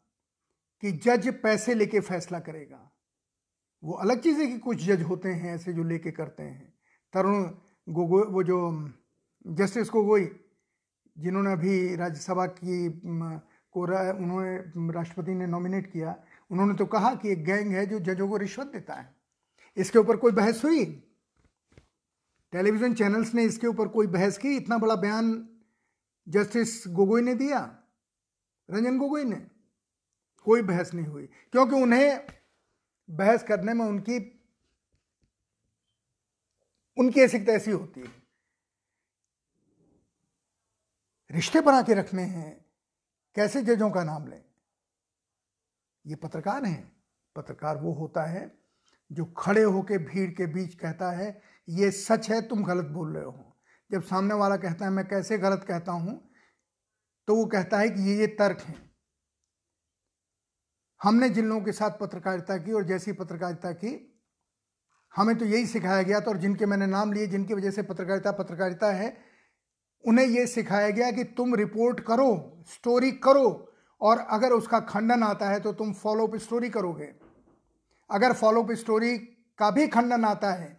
कि 0.81 0.93
जज 0.93 1.41
पैसे 1.43 1.75
लेके 1.75 2.01
फैसला 2.01 2.41
करेगा। 2.41 2.91
वो 3.85 3.93
अलग 3.93 4.21
चीज़ 4.21 4.39
है 4.39 4.47
कि 4.47 4.59
कुछ 4.59 4.85
जज 4.85 5.03
होते 5.03 5.29
हैं 5.29 5.55
ऐसे 5.55 5.73
जो 5.73 5.83
लेके 5.83 6.11
करते 6.11 6.43
हैं। 6.43 6.75
तरुण 7.13 7.45
गोगोई 7.89 8.23
वो 8.23 8.43
जो, 8.43 8.91
जस्टिस 9.47 9.89
गोगोई, 9.89 10.41
जिन्होंने 11.19 11.53
अभी 11.53 11.97
राज्यसभा 11.97 12.47
की 12.47 12.89
को 13.73 13.83
उन्होंने, 14.19 14.57
राष्ट्रपति 14.93 15.35
ने 15.35 15.47
नॉमिनेट 15.47 15.93
किया, 15.93 16.17
उन्होंने 16.51 16.75
तो 16.75 16.87
कहा 16.87 17.15
कि 17.15 17.29
एक 17.29 17.45
गैंग 17.45 17.73
है 17.73 17.87
जो 17.87 17.99
जजों 18.01 18.29
को 18.29 18.37
रिश्वत 18.37 18.67
देता 18.67 18.95
है। 18.95 19.17
इसके 19.77 19.99
ऊपर 19.99 20.17
कोई 20.17 20.33
बहस 20.33 20.65
हुई? 20.65 20.85
टेलीविज़न 22.53 22.95
चैनल्स 22.95 23.35
ने 23.35 23.45
इसके 23.45 23.67
ऊपर 23.67 23.89
कोई 23.89 24.07
बहस 24.07 24.39
की? 24.39 24.57
इतना 24.57 24.79
बड़ा 24.79 24.97
बयान 24.97 25.49
जस्टिस 26.29 26.85
गोगोई 26.89 27.23
ने 27.23 27.35
दिया? 27.35 27.79
रंजन 28.71 28.99
गोगोई 28.99 29.25
ने? 29.25 29.54
कोई 30.45 30.63
बहस 30.63 30.95
नहीं 30.95 31.07
हुई। 31.07 31.27
क्योंकि 31.27 31.75
उन्हें 31.75 32.27
बहस 33.11 33.43
करने 33.43 33.75
में 33.75 33.85
उनकी 33.85 34.31
उनकी 36.99 37.21
ऐसी 37.21 37.39
तैसी 37.39 37.71
होती 37.71 38.01
है। 38.01 38.23
रिश्ते 41.31 41.61
बना 41.61 41.83
के 41.83 41.95
रखने 41.95 42.23
हैं। 42.23 42.65
कैसे 43.35 43.63
जजों 43.63 43.91
का 43.91 44.05
नाम 44.05 44.27
लें? 44.27 44.45
ये 46.07 46.15
पत्रकार 46.15 46.65
हैं। 46.65 47.03
पत्रकार 47.37 47.77
वो 47.77 47.93
होता 47.93 48.25
है 48.25 48.59
जो 49.13 49.25
खड़े 49.25 49.63
होकर 49.63 49.99
भीड़ 49.99 50.31
के 50.31 50.47
बीच 50.47 50.75
कहता 50.75 51.11
है, 51.11 51.43
ये 51.69 51.91
सच 51.91 52.31
है, 52.31 52.49
तुम 52.49 52.65
गलत 52.65 52.85
बोल 52.85 53.15
रहे 53.15 53.25
हो। 53.25 53.57
जब 53.93 54.03
सामने 54.03 54.35
वाला 54.35 54.57
कहता 54.57 54.85
है, 54.85 54.91
मैं 54.91 55.09
कैसे 55.09 55.39
गलत 55.39 55.65
कहता 55.69 55.93
हूँ? 55.93 56.31
तो 57.27 57.37
वो 57.37 57.47
कहता 57.47 57.79
है 57.79 57.91
कि 57.91 58.01
ये 58.01 58.17
ये 58.17 58.27
तर्क 58.27 58.61
हैं। 58.61 58.94
हमने 61.05 61.29
जिन 61.29 61.49
लोगों 61.49 61.61
के 61.63 61.73
साथ 61.73 61.91
पत्रकारिता 61.91 62.57
की 62.57 62.73
और 62.73 62.85
जैसी 62.85 63.13
पत्रकारिता 63.13 63.73
की, 63.73 63.91
हमें 65.15 65.37
तो 65.39 65.45
यही 65.45 65.67
सिखाया 65.67 66.03
गया 66.03 66.21
था 66.21 66.31
और 66.31 66.37
जिनके 66.37 66.67
मैंने 66.67 66.87
नाम 66.87 67.13
लिए, 67.13 67.27
जिनकी 67.27 67.55
वजह 67.55 67.71
से 67.71 67.83
पत्रकारिता 67.83 68.33
पत्रकारिता 68.33 68.93
है, 68.93 69.17
उन्हें 70.05 70.27
यह 70.27 70.47
सिखाया 70.47 70.89
गया 70.91 71.11
कि 71.11 71.25
तुम 71.25 71.55
रिपोर्ट 71.55 72.01
करो, 72.01 72.65
स्टोरी 72.67 73.11
करो 73.13 73.75
और 74.01 74.19
अगर 74.19 74.53
उसका 74.53 74.81
खंडन 74.81 75.23
आता 75.23 75.49
है 75.51 75.61
तो 75.61 75.73
तुम 75.73 75.93
फॉलोअप 75.93 76.37
स्टोरी 76.37 76.69
करोगे। 76.71 77.13
अगर 78.11 78.33
फॉलोअप 78.33 78.73
स्टोरी 78.73 79.17
का 79.59 79.71
भी 79.71 79.87
खंडन 79.89 80.25
आता 80.25 80.53
है 80.53 80.77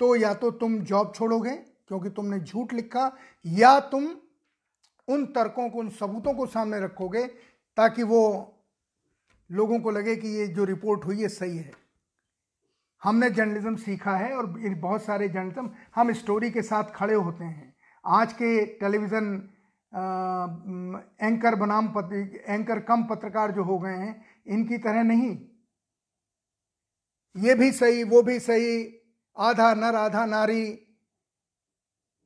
तो 0.00 0.14
या 0.16 0.34
तो 0.34 0.50
तुम 0.50 0.80
जॉब 0.80 1.12
छोड़ोगे 1.14 1.50
क्योंकि 1.50 2.10
तुमने 2.10 2.40
झूठ 2.40 2.72
लिखा 2.74 3.10
या 3.44 3.78
तुम 3.80 4.08
उन 5.08 5.26
तर्कों 5.26 5.68
को, 5.70 5.78
उन 5.78 5.88
सबूतों 5.90 6.34
को 6.34 6.46
सामने 6.46 6.80
रखोगे 6.80 7.26
ताकि 7.76 8.02
वो 8.02 8.52
लोगों 9.50 9.78
को 9.80 9.90
लगे 9.90 10.16
कि 10.16 10.28
ये 10.28 10.46
जो 10.48 10.64
रिपोर्ट 10.64 11.04
हुई 11.04 11.20
है 11.22 11.28
सही 11.28 11.56
है। 11.58 11.72
हमने 13.02 13.30
जर्नलिज्म 13.30 13.76
सीखा 13.76 14.16
है 14.16 14.32
और 14.32 14.46
बहुत 14.46 15.02
सारे 15.04 15.28
जर्नलिज्म 15.28 15.70
हम 15.94 16.12
स्टोरी 16.12 16.50
के 16.50 16.62
साथ 16.62 16.90
खड़े 16.94 17.14
होते 17.14 17.44
हैं। 17.44 17.74
आज 18.04 18.32
के 18.32 18.64
टेलीविज़न 18.76 19.34
एंकर 21.22 21.54
बनाम 21.54 21.88
पत्र 21.88 22.16
एंकर 22.48 22.80
कम 22.80 23.04
पत्रकार 23.04 23.52
जो 23.52 23.62
हो 23.62 23.78
गए 23.78 23.90
हैं, 23.90 24.24
इनकी 24.46 24.78
तरह 24.78 25.02
नहीं। 25.02 25.36
ये 27.36 27.54
भी 27.54 27.70
सही, 27.72 28.02
वो 28.04 28.22
भी 28.22 28.38
सही, 28.40 28.84
आधा 29.36 29.72
नर, 29.74 29.94
आधा 29.94 30.24
नारी। 30.26 30.66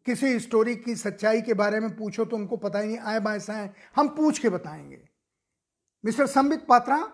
किसी 0.06 0.38
स्टोरी 0.40 0.76
की 0.76 0.94
सच्चाई 0.96 1.40
के 1.42 1.54
बारे 1.54 1.80
में 1.80 1.96
पूछो 1.96 2.24
तो 2.24 2.36
उनको 2.36 2.56
पता 2.56 2.78
ही 2.78 2.88
नहीं, 2.88 2.98
आए 2.98 3.20
बाएँ 3.20 3.70
हम 3.96 4.08
पूछ 4.08 4.38
के 4.38 4.48
बताएँगे। 4.48 5.09
मिस्टर 6.04 6.26
संबित 6.26 6.66
पात्रा, 6.66 7.12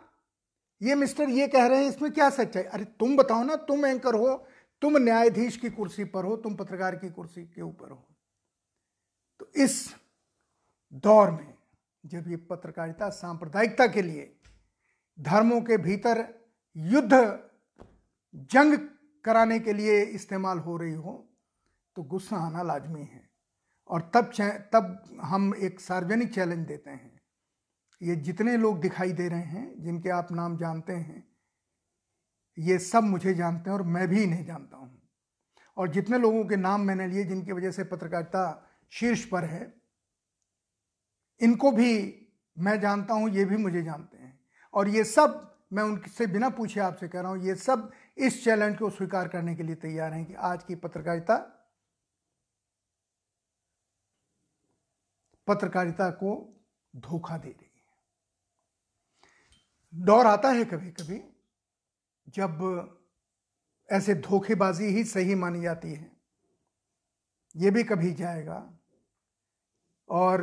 ये 0.82 0.94
मिस्टर 0.94 1.28
ये 1.28 1.48
कह 1.48 1.66
रहे 1.66 1.82
हैं, 1.82 1.88
इसमें 1.90 2.12
क्या 2.12 2.30
सच्चाई 2.30 2.62
अरे, 2.62 2.84
तुम 2.84 3.16
बताओ 3.16 3.42
ना, 3.42 3.56
तुम 3.56 3.86
एंकर 3.86 4.14
हो, 4.14 4.46
तुम 4.82 4.96
न्यायाधीश 4.96 5.56
की 5.56 5.70
कुर्सी 5.70 6.04
पर 6.04 6.24
हो, 6.24 6.36
तुम 6.36 6.54
पत्रकार 6.54 6.96
की 6.96 7.10
कुर्सी 7.10 7.44
के 7.44 7.62
ऊपर 7.62 7.90
हो। 7.90 8.06
तो 9.40 9.52
इस 9.56 9.94
दौर 10.92 11.30
में, 11.30 11.54
जब 12.06 12.28
ये 12.28 12.36
पत्रकारिता, 12.36 13.08
सांप्रदायिकता 13.10 13.86
के 13.86 14.02
लिए, 14.02 14.36
धर्मों 15.20 15.60
के 15.60 15.76
भीतर 15.76 16.24
युद्ध, 16.76 17.12
जंग 18.34 18.78
कराने 19.24 19.58
के 19.60 19.72
लिए 19.72 20.02
इस्तेमाल 20.04 20.58
हो 20.58 20.76
रही 20.76 20.92
हो 20.92 21.12
तो 21.96 22.02
गुस्सा 22.02 22.36
आना 22.36 22.62
लाजमी 22.62 23.00
है। 23.00 23.30
और 23.88 24.10
तब 24.14 24.30
तब 24.72 25.18
हम 25.20 25.54
एक 25.58 25.80
सार्वजनिक 25.80 26.34
चैलेंज 26.34 26.66
देते 26.66 26.90
हैं। 26.90 27.15
ये 28.00 28.16
जितने 28.16 28.56
लोग 28.56 28.80
दिखाई 28.80 29.12
दे 29.12 29.28
रहे 29.28 29.40
हैं, 29.40 29.82
जिनके 29.82 30.10
आप 30.10 30.32
नाम 30.32 30.56
जानते 30.56 30.92
हैं, 30.92 31.28
ये 32.58 32.78
सब 32.78 33.02
मुझे 33.02 33.34
जानते 33.34 33.70
हैं 33.70 33.76
और 33.76 33.82
मैं 33.82 34.08
भी 34.08 34.22
इन्हें 34.22 34.44
जानता 34.44 34.76
हूँ। 34.76 35.02
और 35.76 35.88
जितने 35.88 36.18
लोगों 36.18 36.44
के 36.44 36.56
नाम 36.56 36.80
मैंने 36.80 37.08
लिए, 37.08 37.24
जिनकी 37.24 37.52
वजह 37.52 37.70
से 37.70 37.84
पत्रकारिता 37.84 38.44
शीर्ष 38.90 39.24
पर 39.24 39.44
है, 39.44 39.74
इनको 41.40 41.72
भी 41.72 41.92
मैं 42.56 42.80
जानता 42.80 43.14
हूँ, 43.14 43.30
ये 43.30 43.44
भी 43.44 43.56
मुझे 43.56 43.82
जानते 43.82 44.18
हैं। 44.18 44.38
और 44.74 44.88
ये 44.88 45.04
सब, 45.04 45.42
मैं 45.72 45.82
उनसे 45.82 46.26
बिना 46.26 46.48
पूछे 46.50 46.80
आपसे 46.80 47.08
कह 47.08 47.20
रहा 47.20 47.30
हूँ, 47.30 47.44
ये 47.44 47.54
सब 47.54 47.90
इस 48.18 48.44
चैलेंज 48.44 48.78
को 48.78 48.90
स्वीकार 48.90 49.28
करने 49.28 49.54
के 49.54 49.62
लिए 49.62 49.74
तैयार 49.74 50.12
हैं 50.12 50.24
कि 50.24 50.34
आज 50.34 50.64
की 50.64 50.74
पत्रकारिता 50.74 51.36
पत्रकारिता 55.48 56.10
को 56.10 56.32
धोखा 56.96 57.36
दे 57.38 57.48
रही 57.48 57.65
दौर 59.96 60.26
आता 60.26 60.50
है 60.50 60.64
कभी 60.64 60.90
कभी 60.90 61.34
जब 62.28 62.88
ऐसे 63.92 64.14
धोखेबाजी 64.14 64.84
ही 64.84 65.04
सही 65.04 65.34
मानी 65.34 65.62
जाती 65.62 65.92
है। 65.92 66.16
ये 67.56 67.70
भी 67.70 67.84
कभी 67.84 68.14
जाएगा। 68.14 68.78
और 70.08 70.38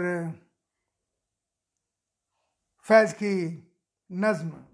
फैज 2.83 3.13
की 3.13 3.67
नज्म 4.11 4.65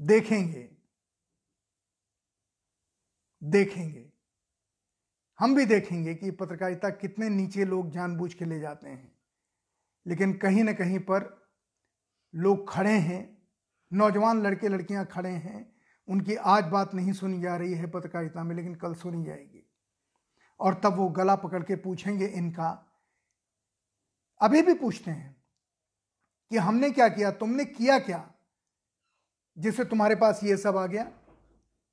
देखेंगे। 0.00 0.76
देखेंगे। 3.44 4.12
हम 5.38 5.54
भी 5.54 5.64
देखेंगे 5.64 6.14
कि 6.14 6.30
पत्रकारिता 6.30 6.90
कितने 6.90 7.28
नीचे 7.28 7.64
लोग 7.64 7.90
जानबूझ 7.90 8.34
के 8.34 8.44
ले 8.44 8.60
जाते 8.60 8.88
हैं। 8.88 9.18
लेकिन 10.06 10.38
कहीं 10.38 10.64
ना 10.64 10.72
कहीं 10.72 10.98
पर 10.98 11.41
लोग 12.34 12.70
खड़े 12.70 12.98
हैं, 12.98 13.42
नौजवान 13.92 14.42
लड़के 14.42 14.68
लड़कियाँ 14.68 15.06
खड़े 15.06 15.30
हैं, 15.30 15.72
उनकी 16.08 16.34
आज 16.34 16.64
बात 16.64 16.94
नहीं 16.94 17.12
सुनी 17.12 17.40
जा 17.40 17.56
रही 17.56 17.74
है 17.74 17.90
पत्रकारिता 17.90 18.44
में, 18.44 18.56
लेकिन 18.56 18.74
कल 18.74 18.94
सुनी 18.94 19.24
जाएगी। 19.24 19.68
और 20.60 20.74
तब 20.74 20.96
वो 20.96 21.08
गला 21.08 21.36
पकड़ 21.36 21.62
के 21.62 21.76
पूछेंगे 21.76 22.26
इनका। 22.26 22.86
अभी 24.40 24.62
भी 24.62 24.74
पूछते 24.74 25.10
हैं 25.10 25.36
कि 26.50 26.56
हमने 26.56 26.90
क्या 26.90 27.08
किया, 27.08 27.30
तुमने 27.30 27.64
किया 27.64 27.98
क्या? 27.98 28.34
जिससे 29.58 29.84
तुम्हारे 29.84 30.14
पास 30.14 30.40
ये 30.44 30.56
सब 30.56 30.76
आ 30.76 30.86
गया। 30.86 31.12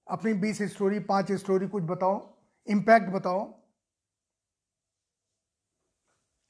अपनी 0.08 0.34
बीस 0.34 0.62
स्टोरी, 0.62 1.00
पाँच 1.00 1.32
स्टोरी 1.32 1.68
कुछ 1.68 1.84
बताओ 1.84 2.38
इंपैक्ट 2.68 3.10
बताओ। 3.10 3.59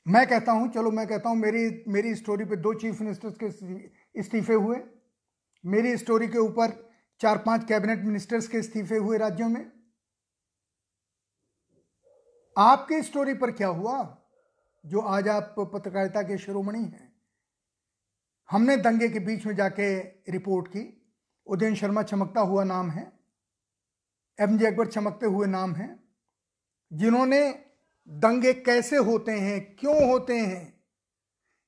मैं 0.09 0.27
कहता 0.27 0.51
हूँ, 0.51 0.71
चलो 0.71 0.91
मैं 0.91 1.07
कहता 1.07 1.29
हूँ, 1.29 1.37
मेरी 1.37 1.83
मेरी 1.87 2.15
स्टोरी 2.15 2.45
पे 2.45 2.55
दो 2.55 2.73
चीफ 2.73 3.01
मिनिस्टर्स 3.01 3.37
के 3.43 3.45
इस्तीफे 4.19 4.53
हुए। 4.53 4.77
मेरी 5.65 5.97
स्टोरी 5.97 6.27
के 6.27 6.37
ऊपर 6.37 6.91
चार 7.19 7.37
पाँच 7.37 7.67
कैबिनेट 7.67 8.03
मिनिस्टर्स 8.03 8.47
के 8.47 8.57
इस्तीफे 8.57 8.97
हुए 8.97 9.17
राज्यों 9.17 9.49
में। 9.49 9.71
आपके 12.57 13.01
स्टोरी 13.03 13.33
पर 13.33 13.51
क्या 13.51 13.67
हुआ? 13.67 14.15
जो 14.85 14.99
आज 14.99 15.27
आप 15.27 15.55
पत्रकारिता 15.59 16.21
के 16.21 16.37
शिरोमणि 16.37 16.79
हैं। 16.79 17.13
हमने 18.49 18.77
दंगे 18.77 19.09
के 19.09 19.19
बीच 19.19 19.45
में 19.45 19.55
जाके 19.55 19.99
रिपोर्ट 20.31 20.67
की। 20.67 21.13
उदयन 21.47 21.75
शर्मा 21.75 22.03
चमकता 22.03 22.41
हुआ 22.41 22.63
नाम 22.63 22.89
है। 22.89 23.11
एम 24.39 24.57
जे 24.57 24.67
अकबर 24.67 24.87
चमकते 24.87 25.25
हुए 25.25 25.47
नाम 25.47 25.75
है। 25.75 25.99
जिन्होंने 26.93 27.68
दंगे 28.09 28.53
कैसे 28.55 28.97
होते 28.97 29.31
हैं, 29.31 29.75
क्यों 29.75 30.07
होते 30.09 30.37
हैं, 30.37 30.73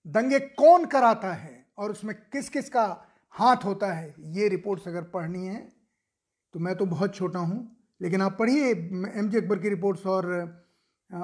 दंगे 0.05 0.39
कौन 0.39 0.85
कराता 0.85 1.33
है 1.33 1.65
और 1.77 1.91
उसमें 1.91 2.15
किस 2.23 2.49
किस 2.49 2.69
का 2.69 2.85
हाथ 3.35 3.65
होता 3.65 3.91
है, 3.93 4.13
ये 4.19 4.47
रिपोर्ट्स 4.49 4.87
अगर 4.87 5.03
पढ़नी 5.09 5.45
है 5.45 5.61
तो 6.53 6.59
मैं 6.59 6.75
तो 6.75 6.85
बहुत 6.85 7.15
छोटा 7.15 7.39
हूँ, 7.39 7.77
लेकिन 8.01 8.21
आप 8.21 8.35
पढ़िए 8.39 8.69
एम 8.69 9.29
जे 9.29 9.37
अकबर 9.37 9.59
की 9.59 9.69
रिपोर्ट्स 9.69 10.05
और 10.05 10.25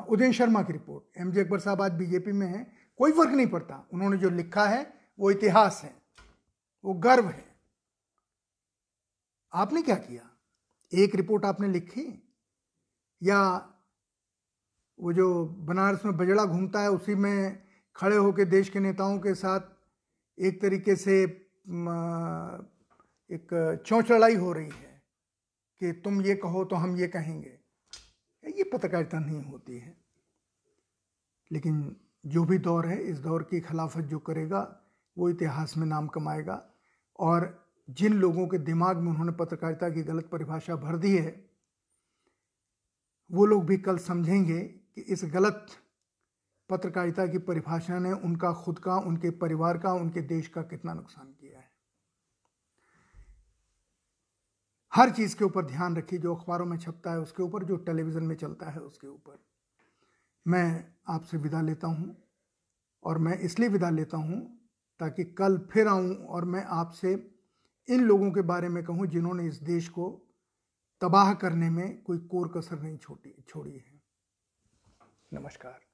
उदयन 0.09 0.31
शर्मा 0.31 0.61
की 0.63 0.73
रिपोर्ट। 0.73 1.19
एम 1.21 1.31
जे 1.31 1.41
अकबर 1.41 1.59
साहब 1.59 1.81
आज 1.81 1.91
बीजेपी 1.93 2.31
में 2.31 2.47
हैं, 2.47 2.65
कोई 2.99 3.11
फ़र्क 3.11 3.31
नहीं 3.31 3.47
पड़ता, 3.47 3.87
उन्होंने 3.93 4.17
जो 4.17 4.29
लिखा 4.29 4.65
है, 4.65 4.93
वो 5.19 5.31
इतिहास 5.31 5.81
है, 5.83 5.93
वो 6.83 6.93
गर्व 6.95 7.27
है। 7.27 7.45
आपने 9.53 9.81
क्या 9.81 9.95
किया? 9.97 10.29
एक 10.93 11.15
रिपोर्ट 11.15 11.45
आपने 11.45 11.67
लिखी 11.69 12.05
या 13.21 13.39
वो 14.99 15.13
जो 15.13 15.45
बनारस 15.45 16.05
में 16.05 16.17
बजड़ा 16.17 16.45
घूमता 16.45 16.81
है, 16.81 16.91
उसी 16.91 17.15
में 17.15 17.63
खड़े 17.95 18.15
होकर 18.15 18.45
देश 18.45 18.69
के 18.69 18.79
नेताओं 18.79 19.19
के 19.19 19.35
साथ 19.35 19.59
एक 20.39 20.61
तरीके 20.61 20.95
से 20.95 21.23
एक 23.31 23.81
चौचड़ाई 23.85 24.35
हो 24.35 24.53
रही 24.53 24.69
है 24.69 25.03
कि 25.79 25.91
तुम 25.91 26.21
ये 26.21 26.35
कहो 26.35 26.65
तो 26.65 26.75
हम 26.75 26.97
ये 26.97 27.07
कहेंगे। 27.07 27.59
ये 28.47 28.63
पत्रकारिता 28.63 29.19
नहीं 29.19 29.43
होती 29.43 29.77
है। 29.77 29.97
लेकिन 31.51 31.95
जो 32.25 32.43
भी 32.43 32.57
दौर 32.57 32.85
है, 32.85 33.03
इस 33.03 33.17
दौर 33.17 33.43
की 33.43 33.59
खिलाफत 33.59 34.01
जो 34.01 34.19
करेगा, 34.19 34.81
वो 35.17 35.29
इतिहास 35.29 35.77
में 35.77 35.87
नाम 35.87 36.07
कमाएगा। 36.07 36.69
और 37.19 37.67
जिन 37.89 38.13
लोगों 38.13 38.47
के 38.47 38.57
दिमाग 38.57 38.97
में 38.97 39.09
उन्होंने 39.09 39.31
पत्रकारिता 39.31 39.89
की 39.89 40.03
गलत 40.03 40.25
परिभाषा 40.25 40.75
भर 40.75 40.97
दी 40.97 41.17
है, 41.17 41.49
वो 43.31 43.45
लोग 43.45 43.65
भी 43.65 43.77
कल 43.77 43.97
समझेंगे 43.97 44.76
कि 44.97 45.03
इस 45.03 45.21
गलत 45.25 45.67
पत्रकारिता 46.69 47.25
की 47.27 47.37
परिभाषा 47.37 47.99
ने 47.99 48.11
उनका 48.11 48.51
खुद 48.53 48.79
का, 48.79 48.95
उनके 48.95 49.29
परिवार 49.29 49.77
का, 49.77 49.93
उनके 49.93 50.21
देश 50.21 50.47
का 50.47 50.61
कितना 50.61 50.93
नुकसान 50.93 51.27
किया 51.27 51.59
है। 51.59 51.71
हर 54.93 55.09
चीज़ 55.09 55.35
के 55.35 55.45
ऊपर 55.45 55.65
ध्यान 55.65 55.97
रखिए, 55.97 56.19
जो 56.19 56.35
अखबारों 56.35 56.65
में 56.65 56.77
छपता 56.77 57.11
है 57.11 57.19
उसके 57.19 57.43
ऊपर, 57.43 57.63
जो 57.63 57.75
टेलीविज़न 57.75 58.23
में 58.23 58.35
चलता 58.35 58.69
है 58.69 58.79
उसके 58.79 59.07
ऊपर। 59.07 59.37
मैं 60.47 60.93
आपसे 61.07 61.37
विदा 61.37 61.61
लेता 61.61 61.87
हूँ 61.87 62.23
और 63.03 63.17
मैं 63.17 63.37
इसलिए 63.39 63.69
विदा 63.69 63.89
लेता 63.89 64.17
हूँ 64.17 64.39
ताकि 64.99 65.23
कल 65.23 65.57
फिर 65.71 65.87
आऊँ 65.87 66.15
और 66.15 66.45
मैं 66.45 66.63
आपसे 66.63 67.13
इन 67.89 68.03
लोगों 68.03 68.31
के 68.31 68.41
बारे 68.41 68.69
में 68.69 68.83
कहूँ 68.83 69.07
जिन्होंने 69.07 69.47
इस 69.47 69.61
देश 69.63 69.89
को 69.89 70.09
तबाह 71.01 71.33
करने 71.33 71.69
में 71.69 72.01
कोई 72.03 72.17
कोर 72.17 72.47
कसर 72.57 72.81
नहीं 72.81 72.97
छोड़ी 72.97 73.43
छोड़ी 73.49 73.71
है। 73.71 73.96
नमस्कार। 75.31 75.86